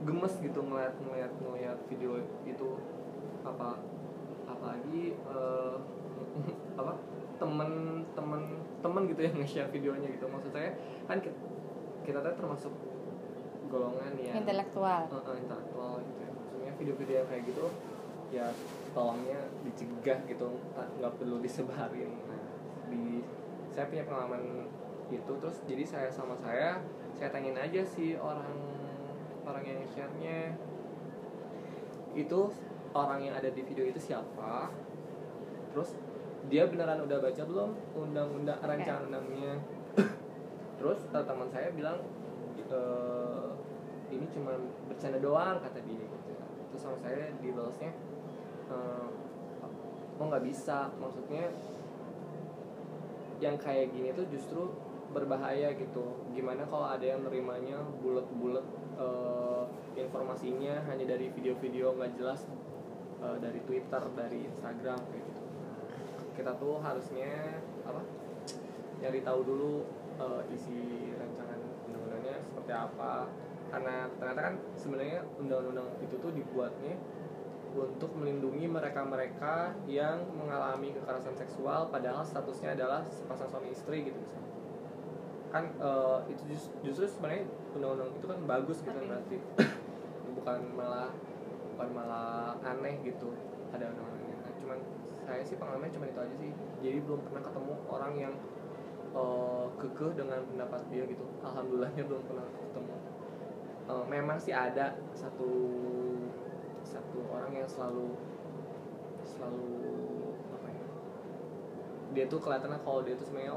[0.03, 2.69] gemes gitu ngeliat ngeliat ngeliat video itu.
[3.43, 3.79] Apa
[4.49, 5.75] apalagi eh,
[6.79, 6.93] apa
[7.39, 7.71] temen
[8.13, 8.41] temen
[8.83, 10.25] temen gitu yang nge-share videonya gitu.
[10.27, 10.75] Maksud saya
[11.07, 11.35] kan kita,
[12.03, 12.73] kita tuh termasuk
[13.69, 15.07] golongan yang intelektual.
[15.07, 16.31] Eh, eh, intelektual gitu ya.
[16.33, 17.65] Maksudnya video-video yang kayak gitu
[18.29, 18.45] ya
[18.93, 22.11] tolongnya dicegah gitu nggak perlu disebarin.
[22.29, 22.41] Nah
[22.89, 23.23] di
[23.73, 24.67] saya punya pengalaman
[25.09, 25.33] itu.
[25.39, 26.81] Terus jadi saya sama saya
[27.17, 28.68] saya tanyain aja sih orang
[29.49, 30.53] orang yang share-nya.
[32.13, 32.53] Itu
[32.93, 34.69] orang yang ada di video itu siapa?
[35.73, 35.97] Terus
[36.49, 39.59] dia beneran udah baca belum undang-undang rancangan undangnya
[40.79, 41.99] terus eh, teman saya bilang
[42.69, 43.49] "Eh,
[44.09, 44.55] ini cuma
[44.87, 46.33] bercanda doang kata dia gitu.
[46.71, 47.91] Terus sama saya dibalasnya
[48.71, 49.07] eh,
[50.17, 50.87] oh nggak bisa?
[50.95, 51.51] Maksudnya
[53.43, 54.71] yang kayak gini tuh justru
[55.09, 56.21] berbahaya gitu.
[56.33, 58.65] Gimana kalau ada yang nerimanya bulat-bulat
[58.99, 59.63] eh,
[59.97, 62.45] informasinya hanya dari video-video nggak jelas
[63.21, 65.43] eh, dari Twitter dari Instagram kayak gitu.
[66.37, 68.01] Kita tuh harusnya apa
[69.01, 69.73] nyari tahu dulu
[70.21, 73.27] eh, isi rancangan undang-undangnya seperti apa.
[73.69, 76.97] Karena ternyata kan sebenarnya undang-undang itu tuh dibuatnya
[77.69, 84.17] untuk melindungi mereka-mereka yang mengalami kekerasan seksual padahal statusnya adalah sepasang suami istri gitu
[85.49, 89.37] kan eh, itu jus- justru sebenarnya undang-undang itu kan bagus gitu Tapi- berarti.
[90.39, 91.09] Bukan malah
[91.75, 93.33] bukan malah aneh gitu
[93.71, 94.37] ada undang-undangnya.
[94.39, 94.79] Nah, cuman
[95.23, 96.51] saya sih pengalaman cuma itu aja sih.
[96.83, 98.33] Jadi belum pernah ketemu orang yang
[99.09, 101.25] eh, kekeh dengan pendapat dia gitu.
[101.41, 102.95] Alhamdulillahnya belum pernah ketemu.
[103.89, 105.49] Eh, memang sih ada satu
[106.85, 108.15] satu orang yang selalu
[109.25, 109.65] selalu
[110.49, 110.85] apa ya
[112.15, 113.53] dia tuh kelihatan kalau dia tuh sebenarnya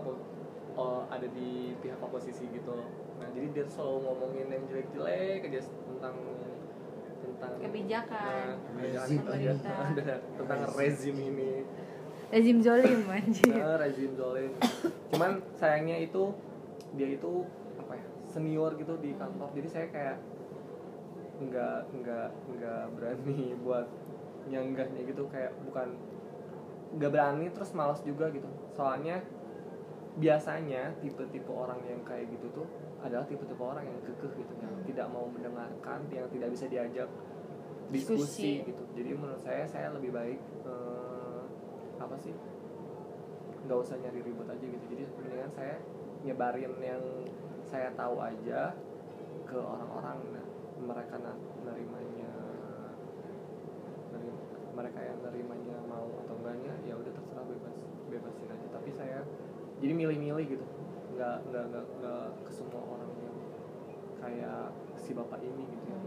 [0.76, 2.76] oh, ada di pihak oposisi gitu.
[3.20, 6.16] Nah jadi dia selalu ngomongin yang jelek-jelek aja tentang
[7.22, 8.46] tentang kebijakan.
[8.58, 9.18] Nah, Rezim.
[9.22, 9.86] kebijakan,
[10.38, 11.16] tentang rezim.
[11.16, 11.52] ini.
[12.32, 13.54] Rezim zolim anjir.
[13.54, 14.50] Nah, rezim zolim.
[15.12, 16.32] Cuman sayangnya itu
[16.96, 17.32] dia itu
[17.78, 19.48] apa ya senior gitu di kantor.
[19.52, 20.16] Jadi saya kayak
[21.42, 23.86] nggak nggak nggak berani buat
[24.48, 25.28] nyanggahnya gitu.
[25.28, 25.94] Kayak bukan
[26.96, 28.48] nggak berani terus malas juga gitu.
[28.72, 29.20] Soalnya
[30.12, 32.66] biasanya tipe-tipe orang yang kayak gitu tuh
[33.00, 37.08] adalah tipe-tipe orang yang kekeh gitu yang tidak mau mendengarkan yang tidak bisa diajak
[37.88, 38.68] diskusi, Diskusi.
[38.72, 38.82] gitu.
[38.92, 41.40] Jadi menurut saya saya lebih baik eh,
[41.96, 42.32] apa sih
[43.62, 44.84] nggak usah nyari ribut aja gitu.
[44.92, 45.76] Jadi mendingan saya
[46.22, 47.02] nyebarin yang
[47.64, 48.76] saya tahu aja
[49.48, 50.46] ke orang-orang nah
[50.82, 52.30] mereka na- nerimanya
[54.12, 54.40] neri-
[54.72, 57.76] mereka yang nerimanya mau atau enggaknya ya udah terserah bebas
[58.12, 58.66] bebasin aja.
[58.76, 59.18] Tapi saya
[59.82, 60.64] jadi milih-milih gitu
[61.12, 63.36] nggak nggak nggak nggak ke semua orang yang
[64.22, 65.98] kayak si bapak ini gitu ya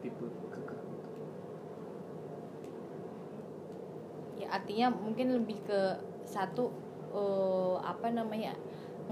[0.00, 1.08] tipe kekeh gitu
[4.40, 5.80] ya artinya mungkin lebih ke
[6.24, 6.72] satu
[7.12, 8.56] eh, apa namanya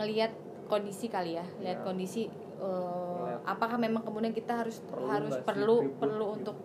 [0.01, 0.33] ngelihat
[0.67, 1.85] kondisi kali ya lihat Ya.
[1.85, 2.23] kondisi
[2.59, 3.41] Ngeliat.
[3.47, 6.37] apakah memang kemudian kita harus Perlu harus perlu ribut perlu gitu?
[6.41, 6.57] untuk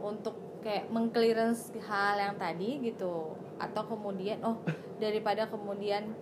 [0.00, 4.60] untuk kayak mengclearance hal yang tadi gitu atau kemudian oh
[5.02, 6.12] daripada kemudian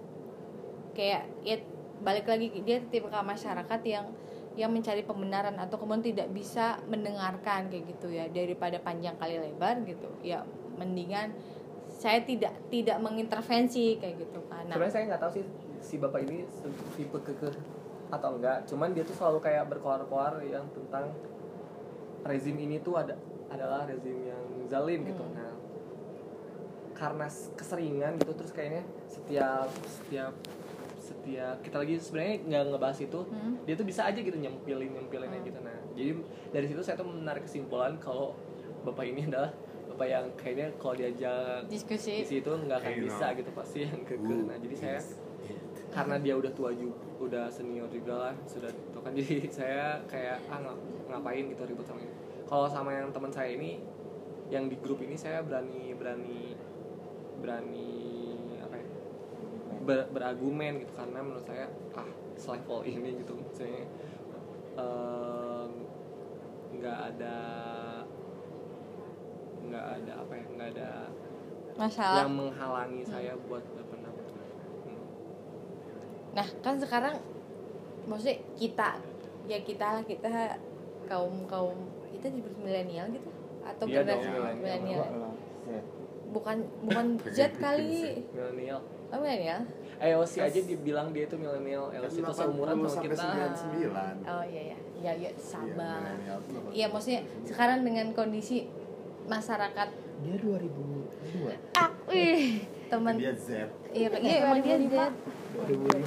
[0.98, 1.62] kayak ya
[2.02, 4.10] balik lagi dia tipe masyarakat yang
[4.58, 9.86] yang mencari pembenaran atau kemudian tidak bisa mendengarkan kayak gitu ya daripada panjang kali lebar
[9.86, 10.10] gitu.
[10.26, 10.42] Ya
[10.74, 11.38] mendingan
[11.86, 15.44] saya tidak tidak mengintervensi kayak gitu kan nah, sebenarnya saya nggak tahu sih
[15.82, 16.46] si bapak ini
[16.98, 17.54] tipe kekeh
[18.10, 18.66] atau enggak.
[18.66, 21.14] Cuman dia tuh selalu kayak berkoar-koar yang tentang
[22.26, 23.14] rezim ini tuh ada
[23.48, 25.22] adalah rezim yang zalim gitu.
[25.22, 25.38] Hmm.
[25.38, 25.52] nah
[26.98, 30.34] karena keseringan gitu terus kayaknya setiap setiap
[31.08, 33.54] setiap kita lagi sebenarnya nggak ngebahas itu Hmm.
[33.64, 35.58] dia tuh bisa aja gitu nyempilin nyempilin aja gitu.
[35.58, 36.10] Nah jadi
[36.50, 38.36] dari situ saya tuh menarik kesimpulan kalau
[38.84, 39.50] bapak ini adalah
[39.88, 42.22] bapak yang kayaknya kalau diajak diskusi.
[42.22, 43.36] di situ nggak akan bisa no.
[43.36, 45.00] gitu pasti yang kekeh nah jadi saya
[45.88, 49.10] karena dia udah tua juga udah senior juga lah sudah itu kan.
[49.18, 50.78] Jadi saya kayak ah ngap-
[51.08, 52.14] ngapain gitu ribut sama ini?
[52.44, 53.82] Kalau sama yang teman saya ini
[54.48, 56.54] yang di grup ini saya berani berani
[57.38, 57.90] berani
[59.84, 62.08] ber- berargumen gitu karena menurut saya ah
[62.38, 63.32] selevel ini gitu.
[63.34, 63.84] Maksudnya
[66.78, 67.36] nggak ada
[69.68, 70.90] nggak ada apa ya nggak ada
[71.74, 72.18] masalah.
[72.24, 74.24] yang menghalangi saya buat berpendapat.
[74.86, 75.04] Hmm.
[76.32, 77.14] Nah, kan sekarang
[78.08, 78.96] maksudnya kita
[79.50, 80.56] ya kita lah kita
[81.10, 81.76] kaum kaum
[82.14, 83.28] kita disebut milenial gitu?
[83.66, 85.04] Atau dong, generasi milenial.
[86.32, 86.56] Bukan
[86.86, 88.24] bukan Z kali.
[88.32, 89.64] milenial Oh, milenial.
[89.98, 93.16] EOC aja dibilang dia itu milenial EOC itu seumuran sama kita
[94.22, 94.78] Oh iya ya.
[94.98, 96.14] Ya ya sabar.
[96.70, 98.66] Iya, maksudnya sekarang dengan kondisi
[99.24, 99.88] masyarakat
[100.18, 101.78] Dia 2002.
[101.78, 106.00] ah, wih, teman dia Z iya iya emang dia Z 2005.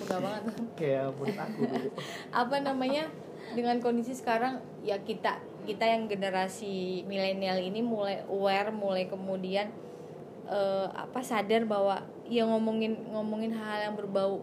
[0.00, 0.42] mudah banget
[0.78, 1.88] Kayak menurut aku dulu.
[2.40, 3.04] apa namanya
[3.52, 9.74] dengan kondisi sekarang ya kita kita yang generasi milenial ini mulai aware mulai kemudian
[10.50, 14.42] eh, apa sadar bahwa ya ngomongin ngomongin hal yang berbau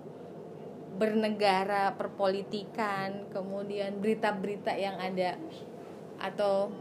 [0.98, 5.38] bernegara perpolitikan kemudian berita-berita yang ada
[6.18, 6.74] atau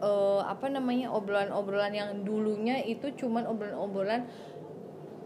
[0.00, 4.24] eh, apa namanya obrolan-obrolan yang dulunya itu cuman obrolan-obrolan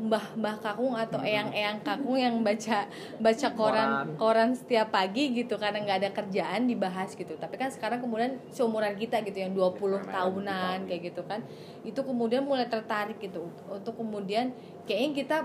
[0.01, 2.89] mbah-mbah kakung atau eyang-eyang kakung yang baca
[3.21, 4.57] baca koran koran.
[4.57, 7.37] setiap pagi gitu karena nggak ada kerjaan dibahas gitu.
[7.37, 11.45] Tapi kan sekarang kemudian seumuran kita gitu yang 20 tahunan kayak gitu kan
[11.85, 14.57] itu kemudian mulai tertarik gitu untuk kemudian
[14.89, 15.39] kayaknya kita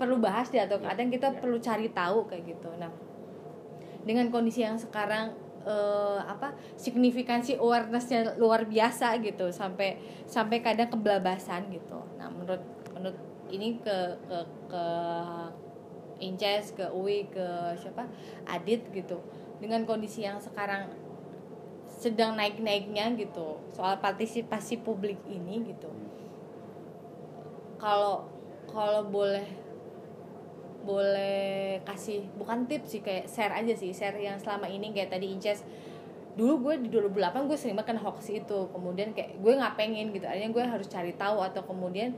[0.00, 2.72] perlu bahas deh atau kadang kita perlu cari tahu kayak gitu.
[2.80, 2.90] Nah
[4.04, 5.32] dengan kondisi yang sekarang
[5.64, 9.96] eh, apa signifikansi awarenessnya luar biasa gitu sampai
[10.28, 12.00] sampai kadang kebelabasan gitu.
[12.16, 12.60] Nah menurut
[12.94, 14.38] menurut ini ke ke
[14.68, 14.84] ke
[16.22, 18.06] Inces ke Uwi ke siapa?
[18.46, 19.18] Adit gitu.
[19.58, 20.90] Dengan kondisi yang sekarang
[21.88, 25.88] sedang naik-naiknya gitu soal partisipasi publik ini gitu.
[27.78, 28.28] Kalau
[28.68, 29.46] kalau boleh
[30.84, 35.32] boleh kasih bukan tips sih kayak share aja sih share yang selama ini kayak tadi
[35.32, 35.64] Inces.
[36.34, 38.68] Dulu gue di 2008 gue sering makan hoax itu.
[38.74, 42.12] Kemudian kayak gue nggak pengen gitu akhirnya gue harus cari tahu atau kemudian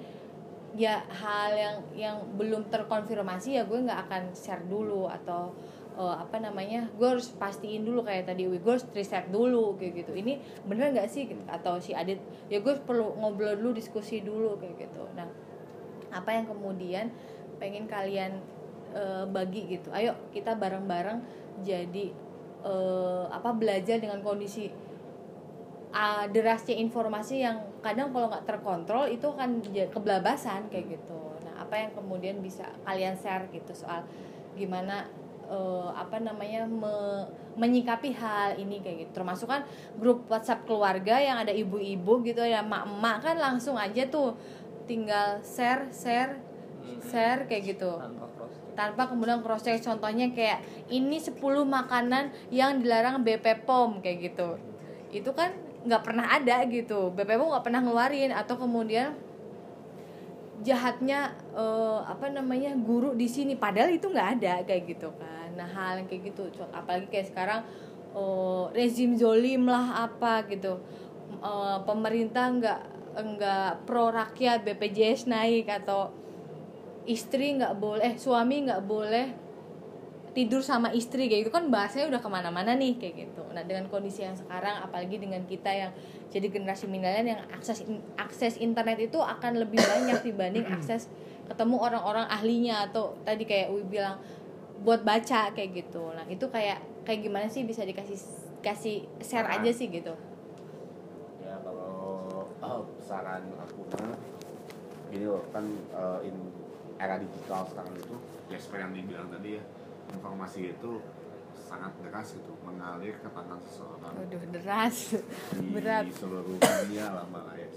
[0.77, 5.49] ya hal yang yang belum terkonfirmasi ya gue nggak akan share dulu atau
[5.97, 10.13] eh, apa namanya gue harus pastiin dulu kayak tadi gue harus riset dulu kayak gitu.
[10.13, 10.37] Ini
[10.69, 11.33] bener nggak sih?
[11.49, 12.21] Atau si Adit
[12.53, 15.03] ya gue perlu ngobrol dulu diskusi dulu kayak gitu.
[15.17, 15.27] Nah
[16.13, 17.09] apa yang kemudian
[17.57, 18.37] pengen kalian
[18.93, 19.89] eh, bagi gitu?
[19.97, 21.25] Ayo kita bareng-bareng
[21.65, 22.13] jadi
[22.61, 24.69] eh, apa belajar dengan kondisi
[25.97, 29.63] ah, derasnya informasi yang kadang kalau nggak terkontrol itu akan
[29.95, 31.21] kebelabasan kayak gitu.
[31.47, 34.03] Nah apa yang kemudian bisa kalian share gitu soal
[34.59, 35.07] gimana
[35.47, 39.23] eh, apa namanya me- menyikapi hal ini kayak gitu.
[39.23, 39.63] Termasuk kan
[39.97, 44.35] grup WhatsApp keluarga yang ada ibu-ibu gitu ya emak-emak kan langsung aja tuh
[44.91, 46.43] tinggal share share
[47.07, 47.91] share kayak gitu.
[48.77, 49.81] Tanpa kemudian cross check.
[49.81, 50.61] Contohnya kayak
[50.93, 51.33] ini 10
[51.65, 54.61] makanan yang dilarang BP POM kayak gitu.
[55.15, 57.15] Itu kan nggak pernah ada gitu.
[57.15, 58.35] BP POM nggak pernah ngeluarin.
[58.35, 59.15] Atau kemudian
[60.67, 63.55] jahatnya eh, apa namanya guru di sini.
[63.55, 65.55] Padahal itu nggak ada kayak gitu kan.
[65.55, 66.51] Nah hal yang kayak gitu.
[66.75, 67.61] Apalagi kayak sekarang
[68.13, 70.83] eh, rezim zolim lah apa gitu.
[71.31, 72.81] Eh, pemerintah nggak
[73.17, 76.13] nggak pro rakyat BPJS naik atau
[77.09, 79.46] istri nggak boleh eh suami nggak boleh
[80.37, 81.53] tidur sama istri kayak gitu.
[81.57, 83.43] Kan bahasanya udah ke mana-mana nih kayak gitu.
[83.57, 85.91] Nah dengan kondisi yang sekarang apalagi dengan kita yang
[86.29, 87.89] jadi generasi milenial yang akses
[88.21, 91.09] akses internet itu akan lebih banyak dibanding akses
[91.49, 92.85] ketemu orang-orang ahlinya.
[92.85, 94.21] Atau tadi kayak Uwi bilang
[94.85, 96.13] buat baca kayak gitu.
[96.13, 98.21] Nah itu kayak kayak gimana sih bisa dikasih
[98.61, 100.13] kasih share aja sih gitu.
[101.41, 104.13] Ya kalau oh, saran aku mah
[105.09, 105.65] gini loh kan
[105.97, 106.37] eh, in
[107.01, 108.17] era digital sekarang itu
[108.51, 109.63] ya seperti yang dibilang tadi ya
[110.13, 111.03] informasi itu
[111.57, 114.15] sangat deras gitu mengalir ke tangan seseorang.
[114.15, 114.97] Waduh deras.
[115.51, 116.05] Di berat.
[116.15, 117.69] seluruh dunia lah malah ya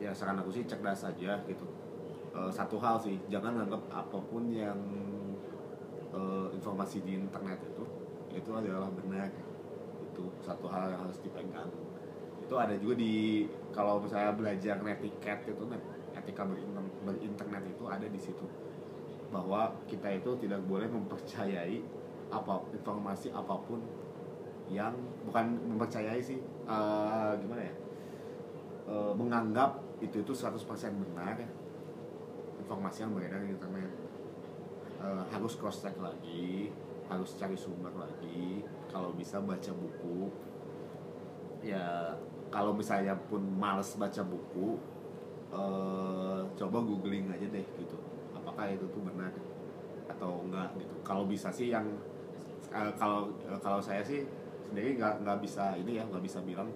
[0.00, 1.66] ya saran aku sih cerdas saja gitu.
[2.32, 4.78] Eh, satu hal sih jangan anggap apa pun yang
[6.16, 7.84] eh, informasi di internet itu
[8.32, 9.28] itu adalah benar.
[10.10, 11.68] Itu satu hal yang harus dipegang.
[12.40, 18.06] Itu ada juga di kalau misalnya belajar netiquette itu net- etika berinter- berinternet itu ada
[18.08, 18.46] di situ
[19.30, 21.82] bahwa kita itu tidak boleh mempercayai
[22.30, 23.82] apa informasi apa pun
[24.70, 24.94] yang
[25.26, 27.74] bukan mempercayai sih eh, gimana ya
[28.90, 30.66] Eh, menganggap itu itu 100%
[30.98, 31.38] benar
[32.58, 33.90] informasi yang beredar di internet.
[34.98, 36.74] Eh, harus cross check lagi
[37.06, 38.66] harus cari sumber lagi.
[38.90, 40.26] Kalau bisa baca buku.
[41.62, 42.18] Ya
[42.50, 44.74] kalau misalnya pun males baca buku
[45.54, 47.98] eh, coba googling aja deh gitu
[48.50, 49.30] apakah itu tuh benar
[50.10, 50.94] atau enggak gitu.
[51.06, 51.86] Kalau bisa sih yang
[52.74, 54.26] eh, kalau eh, kalau saya sih
[54.66, 56.66] sendiri nggak nggak bisa ini ya nggak bisa bilang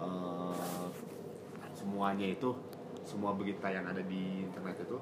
[0.00, 0.88] eh,
[1.76, 2.48] semuanya itu
[3.04, 4.96] semua berita yang ada di internet itu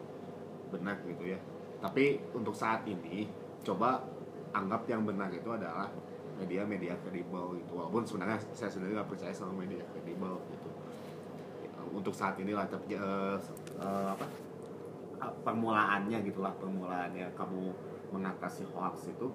[0.74, 1.38] benar gitu ya.
[1.78, 3.30] Tapi untuk saat ini
[3.62, 4.02] coba
[4.50, 5.86] anggap yang benar itu adalah
[6.42, 7.78] media-media kredibel gitu.
[7.78, 10.70] Walaupun sebenarnya saya sendiri nggak percaya sama media kredibel gitu.
[11.94, 13.38] Untuk saat ini lah tapi eh,
[13.78, 14.49] eh, apa
[15.20, 17.72] permulaannya gitulah permulaannya kamu
[18.10, 19.28] mengatasi hoax itu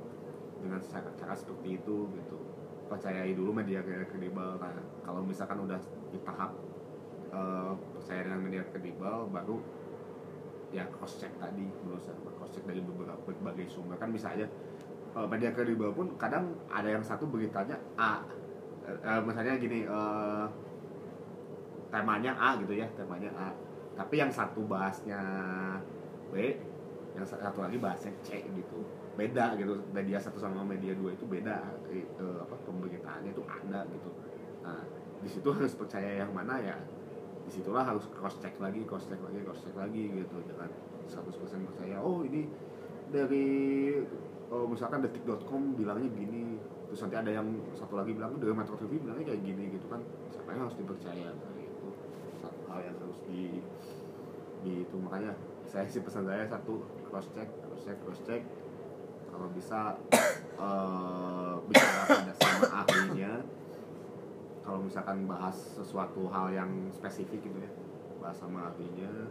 [0.59, 2.37] dengan cara-cara seperti itu gitu.
[2.89, 4.57] Percayai dulu media kredibel.
[4.57, 4.73] Nah,
[5.05, 5.77] kalau misalkan udah
[6.09, 6.53] di tahap
[7.33, 9.57] eh, percaya dengan media kredibel baru
[10.73, 12.17] ya cross check tadi menurut saya.
[12.17, 13.97] Cross check dari beberapa berbagai sumber.
[13.97, 14.45] Kan bisa aja
[15.17, 18.21] eh, media kredibel pun kadang ada yang satu beritanya A.
[18.85, 19.85] Eh, misalnya gini
[21.89, 23.49] temanya A gitu ya temanya A
[23.95, 25.23] tapi yang satu bahasnya
[26.29, 26.59] B
[27.15, 28.83] yang satu lagi bahasnya C gitu.
[29.15, 29.79] Beda gitu.
[29.95, 31.63] Media satu sama media dua itu beda.
[31.87, 34.11] Eh, apa pemberitaannya itu ada gitu.
[34.67, 34.83] Nah
[35.23, 36.75] di situ harus percaya yang mana ya
[37.45, 40.37] di situlah harus cross check lagi cross check lagi cross check lagi gitu.
[40.43, 40.69] Jangan
[41.07, 42.51] 100% percaya oh ini
[43.15, 43.47] dari
[44.51, 46.59] oh, misalkan detik.com bilangnya gini.
[46.91, 47.47] Terus nanti ada yang
[47.79, 50.03] satu lagi bilang dari Metro TV bilangnya kayak gini gitu kan.
[50.35, 51.31] Siapa yang harus dipercaya
[52.75, 53.63] hal yang harus di
[54.65, 54.95] itu.
[54.99, 55.31] Makanya
[55.63, 58.41] saya sih pesan saya satu cross check cross check cross check.
[59.31, 59.95] Kalau bisa
[60.65, 63.33] eh, bicara pada sama ahlinya.
[64.65, 67.69] Kalau misalkan bahas sesuatu hal yang spesifik gitu ya
[68.17, 69.29] bahas sama ahlinya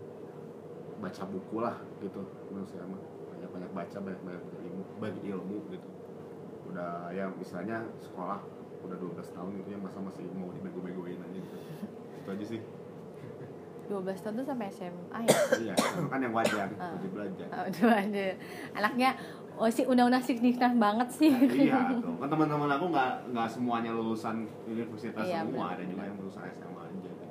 [1.03, 2.23] baca buku lah gitu.
[2.55, 3.03] Menurut saya mah
[3.35, 5.89] banyak banyak baca banyak banyak berilmu berilmu gitu.
[6.71, 8.39] Udah ya misalnya sekolah
[8.87, 11.57] udah 12 tahun gitu ya masa masih mau dibego-begoin aja gitu.
[12.23, 12.63] Itu aja sih
[13.85, 15.39] 12 tahun tuh sampai SMA ya?
[15.61, 17.47] Iya itu kan yang wajar untuk belajar.
[17.53, 18.27] Aduh ada
[18.73, 19.11] anaknya
[19.55, 21.31] oh sih undang-undang signifikan banget sih.
[21.31, 22.17] Iya tuh.
[22.17, 25.71] Kan teman-teman aku nggak nggak semuanya lulusan universitas Iya, semua.
[25.71, 27.27] benar, ada juga yang lulusan SMA aja gitu.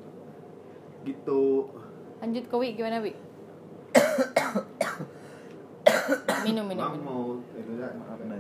[1.04, 1.44] Gitu.
[2.22, 3.14] Lanjut ke Wi gimana Wi?
[6.44, 7.06] Minum minum Bang minum.
[7.08, 7.24] mau
[7.56, 7.90] itu ya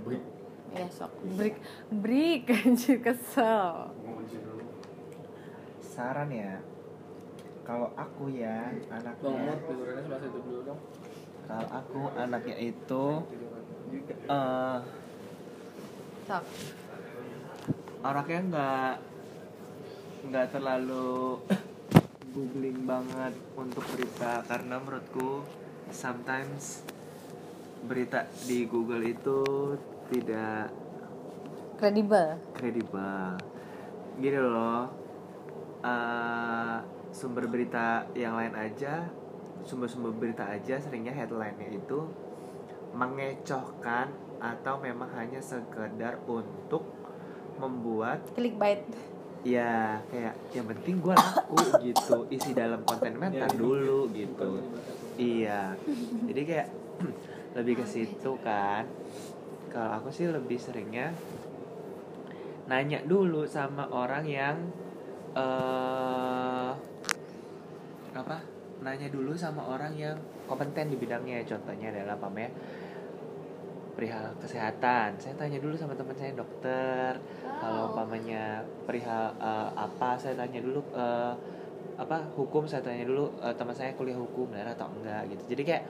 [0.04, 0.24] break.
[0.74, 1.12] Ya sok.
[1.38, 1.56] Break
[1.92, 3.94] break anjir kesel.
[5.82, 6.58] Saran ya
[7.64, 10.80] kalau aku ya Bang anaknya Mut tidurannya sebelah situ dulu dong.
[11.48, 13.06] Kalau aku anaknya itu
[14.28, 14.78] eh
[16.28, 16.44] sok.
[18.04, 18.94] orangnya nggak
[20.28, 21.40] nggak terlalu
[22.36, 24.44] googling banget untuk berita.
[24.44, 25.48] Karena menurutku
[25.88, 26.84] sometimes
[27.88, 29.40] berita di Google itu
[30.12, 30.68] tidak
[31.80, 32.40] kredibel.
[32.56, 33.40] kredibel.
[34.20, 34.88] Gini loh
[35.84, 36.78] eh,
[37.14, 39.08] sumber berita yang lain aja
[39.64, 42.04] sumber-sumber berita aja seringnya headline-nya itu
[42.94, 44.12] mengecohkan
[44.44, 46.84] atau memang hanya sekedar untuk
[47.58, 48.84] membuat clickbait.
[49.44, 54.60] Ya kayak yang penting gue laku gitu isi dalam konten meta dulu gitu.
[55.16, 55.80] Iya.
[56.28, 56.68] Jadi kayak
[57.60, 58.84] lebih ke situ kan.
[59.72, 61.16] Kalau aku sih lebih seringnya
[62.68, 64.58] nanya dulu sama orang yang
[65.34, 66.93] eh
[68.14, 68.38] apa?
[68.84, 71.42] Nanya dulu sama orang yang kompeten di bidangnya.
[71.44, 72.50] Contohnya adalah apa ya
[73.94, 75.22] perihal kesehatan.
[75.22, 77.14] Saya tanya dulu sama teman saya dokter.
[77.42, 81.34] Kalau umpamanya perihal eh, apa saya tanya dulu eh,
[81.94, 85.54] apa hukum saya tanya dulu "Eh, teman saya kuliah hukum benar atau enggak gitu.
[85.54, 85.84] Jadi kayak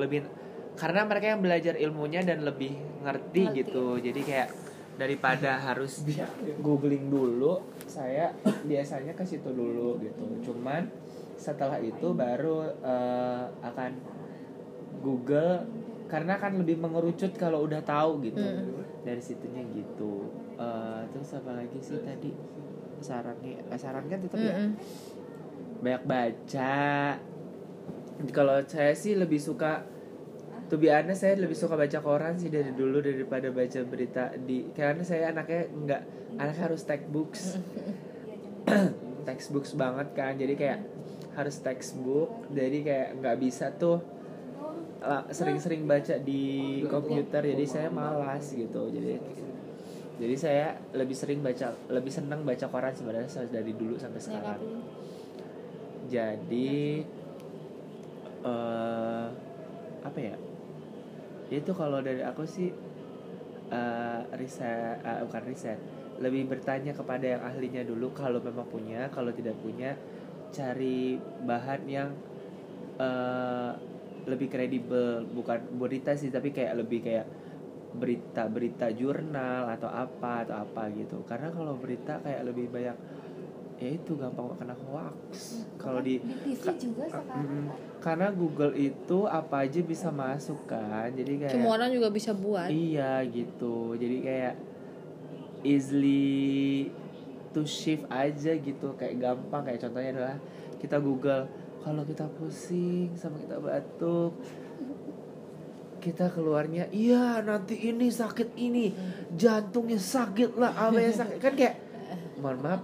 [0.00, 0.24] lebih
[0.72, 2.72] karena mereka yang belajar ilmunya dan lebih
[3.04, 3.58] ngerti, Ngerti.
[3.60, 4.00] gitu.
[4.00, 4.48] Jadi kayak
[4.96, 6.00] daripada harus
[6.64, 8.32] googling dulu saya
[8.64, 10.24] biasanya ke situ dulu gitu.
[10.48, 10.88] Cuman
[11.42, 13.92] setelah itu baru eh, akan
[15.02, 15.66] Google
[16.06, 18.38] karena kan lebih mengerucut kalau udah tahu gitu.
[18.38, 18.84] Mm.
[19.02, 20.30] dari situnya gitu.
[20.54, 22.30] Eh, terus apa lagi sih tadi?
[23.02, 24.54] Sarannya eh, saran kan tetap ya?
[24.54, 24.70] Mm-mm.
[25.82, 26.78] banyak baca.
[28.30, 29.82] Kalau saya sih lebih suka
[30.70, 35.04] tuh biasanya saya lebih suka baca koran sih dari dulu daripada baca berita di karena
[35.04, 36.02] saya anaknya nggak
[36.40, 37.60] anaknya harus textbooks
[39.24, 40.34] textbooks banget kan.
[40.36, 40.80] Jadi kayak
[41.38, 42.30] harus textbook.
[42.52, 43.98] Jadi kayak nggak bisa tuh
[45.02, 47.42] la- sering-sering baca di komputer.
[47.54, 48.88] Jadi saya malas gitu.
[48.92, 49.18] Jadi
[50.22, 54.60] jadi saya lebih sering baca lebih senang baca koran sebenarnya dari dulu sampai sekarang.
[56.12, 57.00] jadi
[58.44, 59.26] eh
[60.02, 60.36] apa ya?
[61.48, 62.68] Itu kalau dari aku sih
[63.72, 65.78] eh riset eh, bukan riset
[66.22, 69.98] lebih bertanya kepada yang ahlinya dulu kalau memang punya kalau tidak punya
[70.54, 72.08] cari bahan yang
[73.00, 73.72] eh
[74.22, 77.26] lebih kredibel bukan berita sih tapi kayak lebih kayak
[77.92, 81.26] berita-berita jurnal atau apa atau apa gitu.
[81.28, 82.96] Karena kalau berita kayak lebih banyak
[83.82, 85.66] ya itu gampang kena hoax.
[85.76, 87.66] Kalau di di TV juga sekarang Mm,
[87.98, 92.70] karena Google itu apa aja bisa masuk kan jadi kayak semua orang juga bisa buat.
[92.70, 93.98] Iya gitu.
[93.98, 94.54] Jadi kayak
[95.62, 96.90] easily
[97.50, 98.94] to shift aja gitu.
[98.94, 100.36] Kayak gampang kayak contohnya adalah
[100.76, 101.44] kita Google
[101.80, 104.34] kalau kita pusing sama kita batuk
[105.98, 108.90] kita keluarnya iya nanti ini sakit ini
[109.32, 111.38] jantungnya sakit lah apa yang sakit.
[111.38, 111.74] Kan kayak
[112.38, 112.82] mohon maaf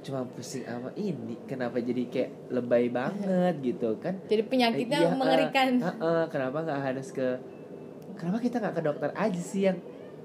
[0.00, 3.60] cuma pusing sama ini kenapa jadi kayak lebay banget?
[3.60, 4.16] Gitu kan.
[4.24, 5.68] Jadi penyakitnya Eh, iya, mengerikan.
[5.76, 7.28] eh, eh, eh, kenapa nggak harus ke
[8.16, 9.76] kenapa kita nggak ke dokter aja sih yang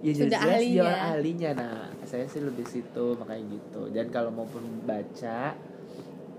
[0.06, 0.84] ya Sudah jelas dia ahlinya.
[0.86, 1.50] orang ahlinya.
[1.58, 1.76] Nah
[2.06, 3.82] saya sih lebih situ makanya gitu.
[3.90, 5.58] Dan kalau maupun baca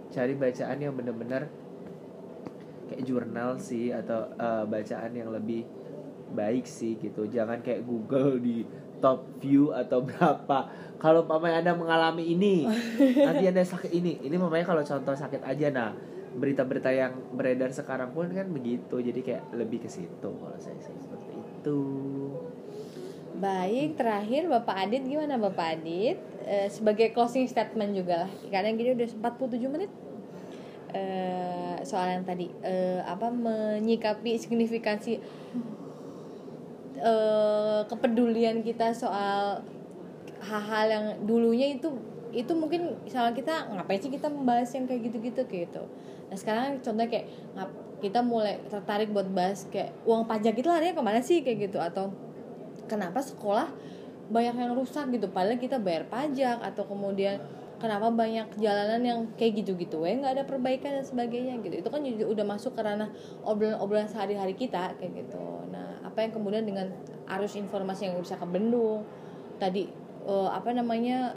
[0.07, 1.51] cari bacaan yang bener-bener
[2.87, 5.67] kayak jurnal sih atau eh, bacaan yang lebih
[6.31, 7.27] baik sih gitu.
[7.27, 8.63] Jangan kayak Google di
[9.03, 10.71] top view atau berapa.
[10.97, 12.65] Kalau mamanya anda mengalami ini
[13.27, 14.23] nanti anda sakit ini.
[14.23, 15.75] Ini mamanya kalau contoh sakit aja.
[15.75, 15.91] Nah
[16.37, 19.03] berita-berita yang beredar sekarang pun kan begitu.
[19.03, 21.79] Jadi kayak lebih ke situ kalau saya sih seperti itu
[23.37, 26.17] Baik, terakhir Bapak Adit gimana Bapak Adit?
[26.49, 28.31] Eh, sebagai closing statement juga lah.
[28.49, 29.93] Karena gini udah 47 menit.
[30.97, 35.21] Eh, soal yang tadi eh, apa menyikapi signifikansi
[36.97, 39.61] eh, kepedulian kita soal
[40.41, 41.93] hal-hal yang dulunya itu
[42.33, 45.85] itu mungkin misalnya kita ngapain sih kita membahas yang kayak gitu-gitu gitu.
[46.33, 47.29] Nah sekarang contohnya kayak
[48.01, 51.77] kita mulai tertarik buat bahas kayak uang pajak itu larinya ke mana sih kayak gitu
[51.77, 52.13] atau
[52.87, 53.71] kenapa sekolah
[54.27, 55.31] banyak yang rusak gitu?
[55.31, 57.39] Padahal kita bayar pajak atau kemudian
[57.77, 61.85] kenapa banyak jalanan yang kayak gitu-gitu ya nggak ada perbaikan dan sebagainya gitu.
[61.85, 63.13] Itu kan udah masuk ke ranah
[63.45, 65.45] obrolan-obrolan sehari-hari kita kayak gitu.
[65.71, 66.89] Nah apa yang kemudian dengan
[67.37, 69.05] arus informasi yang bisa kebendung?
[69.61, 69.87] Tadi
[70.27, 71.37] eh, apa namanya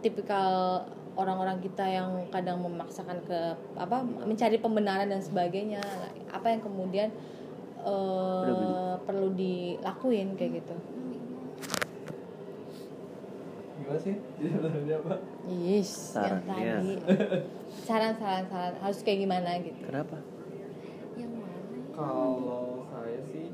[0.00, 0.84] tipikal
[1.18, 3.38] orang-orang kita yang kadang memaksakan ke
[3.76, 5.82] apa mencari pembenaran dan sebagainya.
[5.82, 7.08] Nah, apa yang kemudian
[7.82, 8.68] eh, beli.
[9.02, 10.76] perlu dilakuin kayak gitu
[13.76, 15.14] gimana sih jadi sebenarnya apa
[15.48, 16.92] Yes, yang tadi
[17.82, 19.80] saran-saran saran harus kayak gimana gitu.
[19.82, 20.20] kenapa
[21.16, 21.56] Yang mana?
[21.90, 23.46] kalau saya sih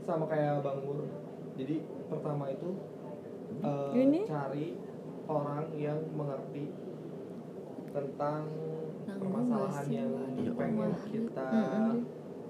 [0.00, 0.98] sama kayak bang Nur
[1.52, 1.76] jadi
[2.06, 2.70] pertama itu
[3.60, 4.20] eh, Ini?
[4.24, 4.66] cari
[5.24, 6.70] orang yang mengerti
[7.90, 8.42] tentang
[9.02, 10.10] Nanggung permasalahan yang
[10.54, 11.04] pengen Rumah.
[11.04, 11.48] kita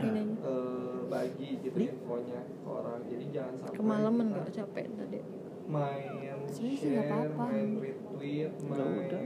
[0.02, 5.18] Eh, bagi gitu infonya ke orang jadi jangan sampai kemalaman nggak capek tadi.
[5.62, 7.44] main sih nggak share, apa-apa.
[7.46, 9.20] main retweet, Udah, main udah.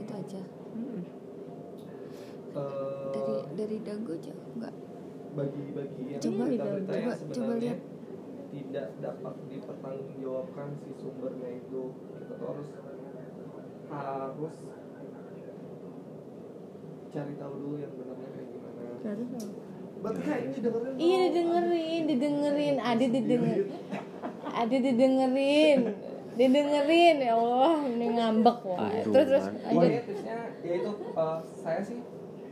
[0.00, 0.42] Itu aja.
[2.54, 4.74] eh, dari dari dago aja enggak
[5.34, 7.80] bagi-bagi yang Coba, berita-berita yang coba- coba sebenarnya lihat.
[8.48, 12.68] tidak dapat dipertanggungjawabkan si sumbernya itu kita tuh harus
[13.90, 14.54] harus
[17.10, 18.82] cari tahu dulu yang benarnya kayak gimana
[20.04, 23.66] berarti kayak ini dengerin Iya didengerin, didengerin, Adi didengerin,
[24.52, 25.80] Adi didengerin,
[26.36, 28.92] didengerin ya Allah, ini ngambek wah.
[29.00, 29.72] Terus terus lanjut.
[29.72, 32.00] Pokoknya tipsnya yaitu eh, saya sih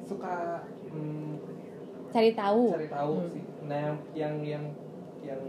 [0.08, 1.32] suka mm,
[2.08, 2.64] cari tahu.
[2.72, 3.28] cari tahu Hmm.
[3.36, 3.44] sih.
[3.68, 4.64] Nah yang yang yang
[5.20, 5.42] yang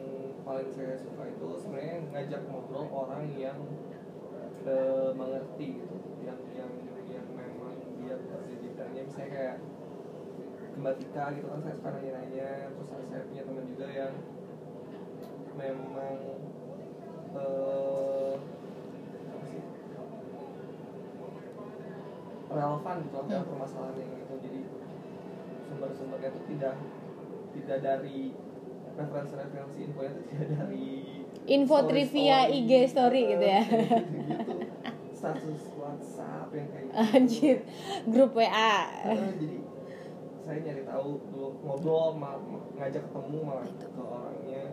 [0.44, 3.58] paling saya suka itu sebenarnya ngajak ngobrol orang yang
[4.68, 5.96] eh, mengerti gitu.
[6.28, 6.72] Yang yang
[7.08, 7.74] yang memang
[8.04, 8.70] dia berada di
[10.74, 14.14] Mbak Tika gitu kan saya suka nanya-nanya terus saya punya teman juga yang
[15.54, 16.18] memang
[19.34, 19.62] apa sih
[22.54, 24.60] relevan gitu lah permasalahan yang itu jadi
[25.70, 26.76] sumber-sumbernya itu tidak
[27.54, 28.20] tidak dari
[28.94, 30.86] referensi-referensi infonya itu tidak dari
[31.44, 33.62] Info story-story, trivia IG story gitu ya.
[33.68, 34.64] gitu
[35.24, 36.96] status WhatsApp yang kayak gitu.
[37.16, 37.58] Anjir,
[38.12, 38.76] grup WA.
[39.08, 39.58] Eh, jadi
[40.44, 44.64] saya nyari tahu dulu ngobrol ma- ma- ngajak ketemu malah ke orangnya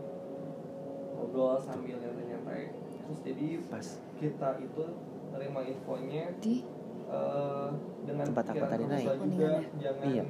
[1.12, 2.68] ngobrol sambil nyantai-nyantai
[3.00, 3.86] terus jadi Pas.
[4.16, 4.82] kita itu
[5.30, 6.66] terima infonya Di
[7.06, 7.68] eh,
[8.02, 9.06] dengan Tempat aku pikiran tadi terbuka naik.
[9.24, 10.24] juga jangan Iya.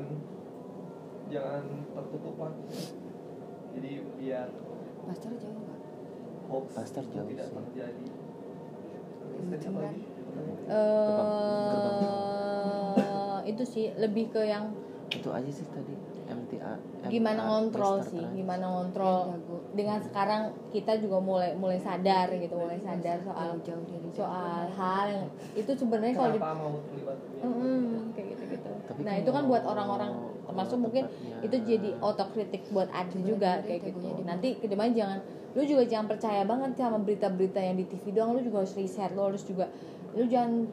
[1.31, 2.53] jangan tertutup lah
[3.71, 4.49] jadi biar
[5.03, 5.79] Master jauh nggak?
[6.47, 7.55] hoax Pastor jauh tidak sih.
[7.57, 8.07] terjadi
[10.71, 14.71] eh itu sih lebih ke yang
[15.11, 15.95] Itu aja sih tadi
[16.31, 16.73] MTA.
[17.11, 18.23] gimana ngontrol sih?
[18.23, 18.39] Trans.
[18.39, 19.35] gimana ngontrol?
[19.75, 25.07] Dengan sekarang kita juga mulai mulai sadar gitu mulai sadar soal jauh dari soal hal
[25.11, 25.27] yang
[25.59, 26.41] itu sebenarnya kalau di
[27.41, 30.13] Mm-mm, kayak gitu gitu Tapi nah kan itu kan buat orang-orang
[30.47, 31.05] termasuk mungkin
[31.41, 35.19] itu jadi otokritik buat Adi juga kayak ya, gitu nanti ke depan jangan
[35.55, 39.11] lu juga jangan percaya banget sama berita-berita yang di TV doang lu juga harus riset
[39.15, 39.67] lu harus juga
[40.15, 40.67] lu jangan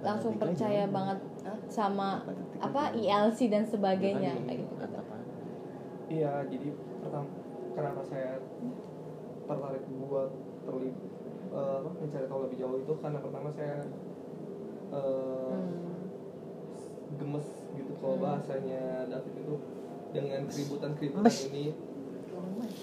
[0.00, 1.18] langsung Tiga percaya banget
[1.66, 2.82] sama Kabupaten Tiga apa.
[2.94, 5.00] ILC dan sebagainya kayak gitu gitu.
[6.08, 6.68] Iya, jadi
[6.98, 7.28] pertama
[7.72, 8.40] kenapa saya
[9.44, 10.30] tertarik buat
[10.64, 11.10] terlibat
[11.48, 13.80] apa mencari tahu lebih jauh itu karena pertama saya
[14.88, 16.04] eh, Hmm.
[17.14, 18.24] gemes gitu kalau Hmm.
[18.26, 19.54] bahasanya David itu
[20.10, 21.66] dengan keributan-keributan ini
[22.28, 22.76] Gemes.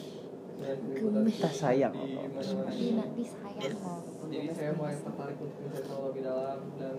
[0.56, 1.24] dengan keributan.
[1.28, 1.94] Kita sayang.
[1.96, 2.70] di mana-mana.
[4.36, 6.98] Jadi saya mulai tertarik untuk mencari tahu lebih dalam dan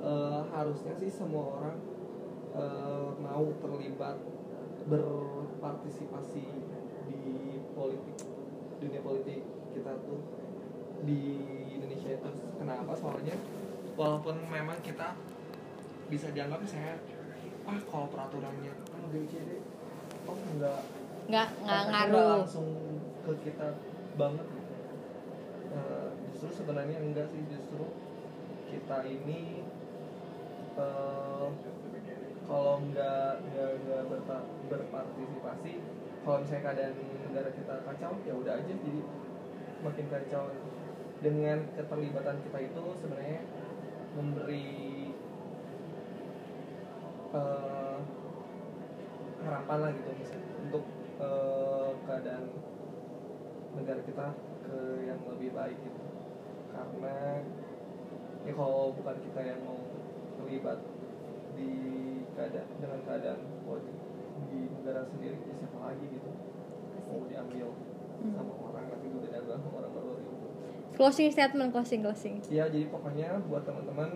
[0.00, 1.76] eh, harusnya sih semua orang
[2.56, 4.16] eh, mau terlibat
[4.88, 6.44] berpartisipasi
[7.12, 7.20] di
[7.76, 8.16] politik
[8.80, 9.44] dunia politik
[9.76, 10.20] kita tuh
[11.04, 11.20] di
[11.76, 12.30] Indonesia itu.
[12.56, 12.92] Kenapa?
[12.96, 13.36] Soalnya
[14.00, 15.12] walaupun memang kita
[16.08, 16.96] bisa dianggap saya
[17.68, 19.04] ah kalau peraturannya kan
[20.26, 20.80] oh enggak
[21.30, 22.42] nggak nggak ngaruh.
[22.42, 22.66] langsung
[23.22, 23.68] ke kita
[24.18, 24.46] banget
[26.40, 27.84] justru sebenarnya enggak sih justru
[28.72, 29.60] kita ini
[30.80, 31.48] eh,
[32.48, 35.84] kalau nggak nggak nggak berpa- berpartisipasi
[36.24, 36.96] kalau misalnya keadaan
[37.28, 39.02] negara kita kacau ya udah aja jadi
[39.84, 40.48] makin kacau.
[41.20, 43.44] Dengan keterlibatan kita itu sebenarnya
[44.16, 45.12] memberi
[47.36, 47.98] eh,
[49.44, 50.84] harapan lah gitu misalnya untuk
[51.20, 52.44] eh, keadaan
[53.76, 54.26] negara kita
[54.64, 56.00] ke yang lebih baik gitu
[56.80, 57.44] karena
[58.40, 59.76] ya kalau bukan kita yang mau
[60.40, 60.78] terlibat
[61.52, 61.70] di
[62.32, 63.96] keadaan dengan keadaan politik
[64.48, 66.30] di negara sendiri ya siapa lagi gitu
[67.04, 67.68] mau diambil
[68.32, 70.46] sama orang nanti juga diambil sama orang baru gitu.
[70.96, 72.34] Closing statement closing closing.
[72.48, 74.08] Ya jadi pokoknya buat teman-teman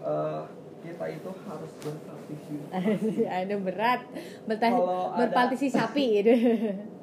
[0.00, 0.42] eh,
[0.84, 4.00] kita itu harus berpartisipasi ada berat.
[4.46, 6.34] Berta- berpartisipasi gitu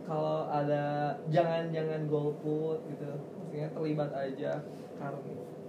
[0.01, 3.07] kalau ada jangan-jangan golput gitu
[3.52, 4.64] maksudnya terlibat aja
[4.95, 5.20] karena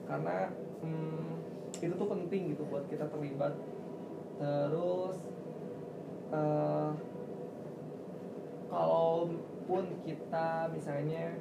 [0.07, 0.37] karena
[0.87, 1.35] hmm,
[1.83, 3.59] itu tuh penting gitu buat kita terlibat
[4.39, 5.19] terus
[6.31, 6.91] eh
[8.71, 11.35] kalaupun kita misalnya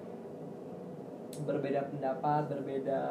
[1.45, 3.01] berbeda pendapat berbeda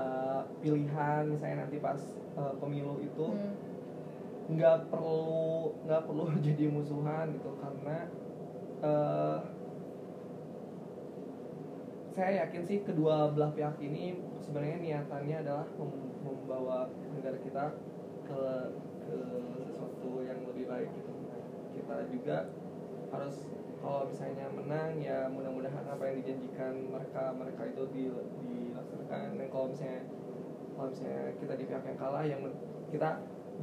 [0.59, 2.03] pilihan misalnya nanti pas
[2.35, 3.55] eh, pemilu itu Hmm.
[4.59, 8.11] nggak perlu nggak perlu jadi musuhan gitu karena
[8.83, 9.39] eh,
[12.11, 17.65] saya yakin sih kedua belah pihak ini sebenarnya niatannya adalah mem- membawa negara kita
[18.27, 18.43] ke
[19.07, 19.17] ke
[19.63, 21.13] sesuatu yang lebih baik gitu.
[21.79, 22.51] Kita juga
[23.15, 23.47] harus
[23.81, 29.39] kalau misalnya menang ya mudah-mudahan apa yang dijanjikan mereka mereka itu di- dilaksanakan.
[29.39, 30.03] Dan kalau misalnya
[30.75, 32.41] kalau misalnya kita di pihak yang kalah yang
[32.91, 33.11] kita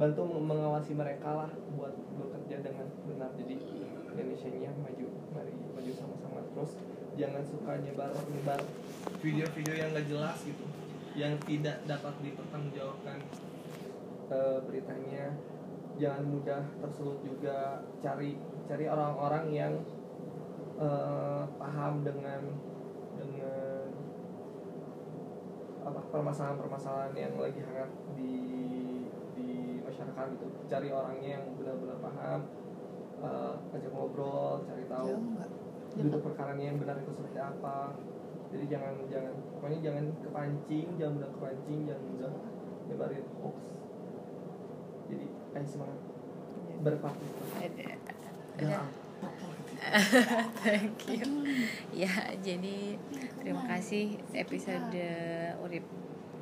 [0.00, 3.30] bantu mengawasi mereka lah buat bekerja dengan benar.
[3.36, 3.60] Jadi
[4.08, 6.80] Indonesia nya maju mari maju sama-sama terus
[7.18, 8.62] jangan suka nyebar nyebar
[9.18, 10.64] video-video yang gak jelas gitu
[11.18, 13.18] yang tidak dapat dipertanggungjawabkan.
[14.30, 15.34] Eh, beritanya
[15.98, 17.82] jangan mudah tersulut juga.
[17.98, 18.38] Cari
[18.70, 19.74] cari orang-orang yang
[20.78, 22.54] eh, paham dengan
[23.18, 23.90] dengan
[25.82, 28.34] apa permasalahan-permasalahan yang lagi hangat di
[29.34, 30.46] di masyarakat gitu.
[30.70, 32.40] Cari orangnya yang benar-benar paham
[33.26, 35.18] eh, ajak ngobrol cari tahu.
[35.34, 35.57] Nggak?
[35.96, 37.96] Duduk perkaranya yang benar itu seperti apa
[38.48, 42.32] jadi jangan jangan pokoknya jangan kepancing jangan mudah kepancing jangan mudah
[42.88, 43.58] nyebarin hoax
[45.08, 45.26] jadi
[45.56, 46.00] ayo semangat
[46.84, 47.82] berpartisipasi.
[48.60, 48.86] Jangan
[50.62, 51.26] Thank you.
[51.94, 52.98] Ya, jadi
[53.40, 55.06] terima kasih episode
[55.62, 55.86] Urip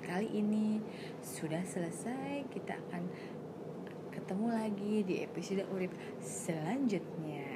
[0.05, 0.81] kali ini
[1.21, 2.49] sudah selesai.
[2.53, 3.03] Kita akan
[4.13, 7.56] ketemu lagi di episode Urip selanjutnya.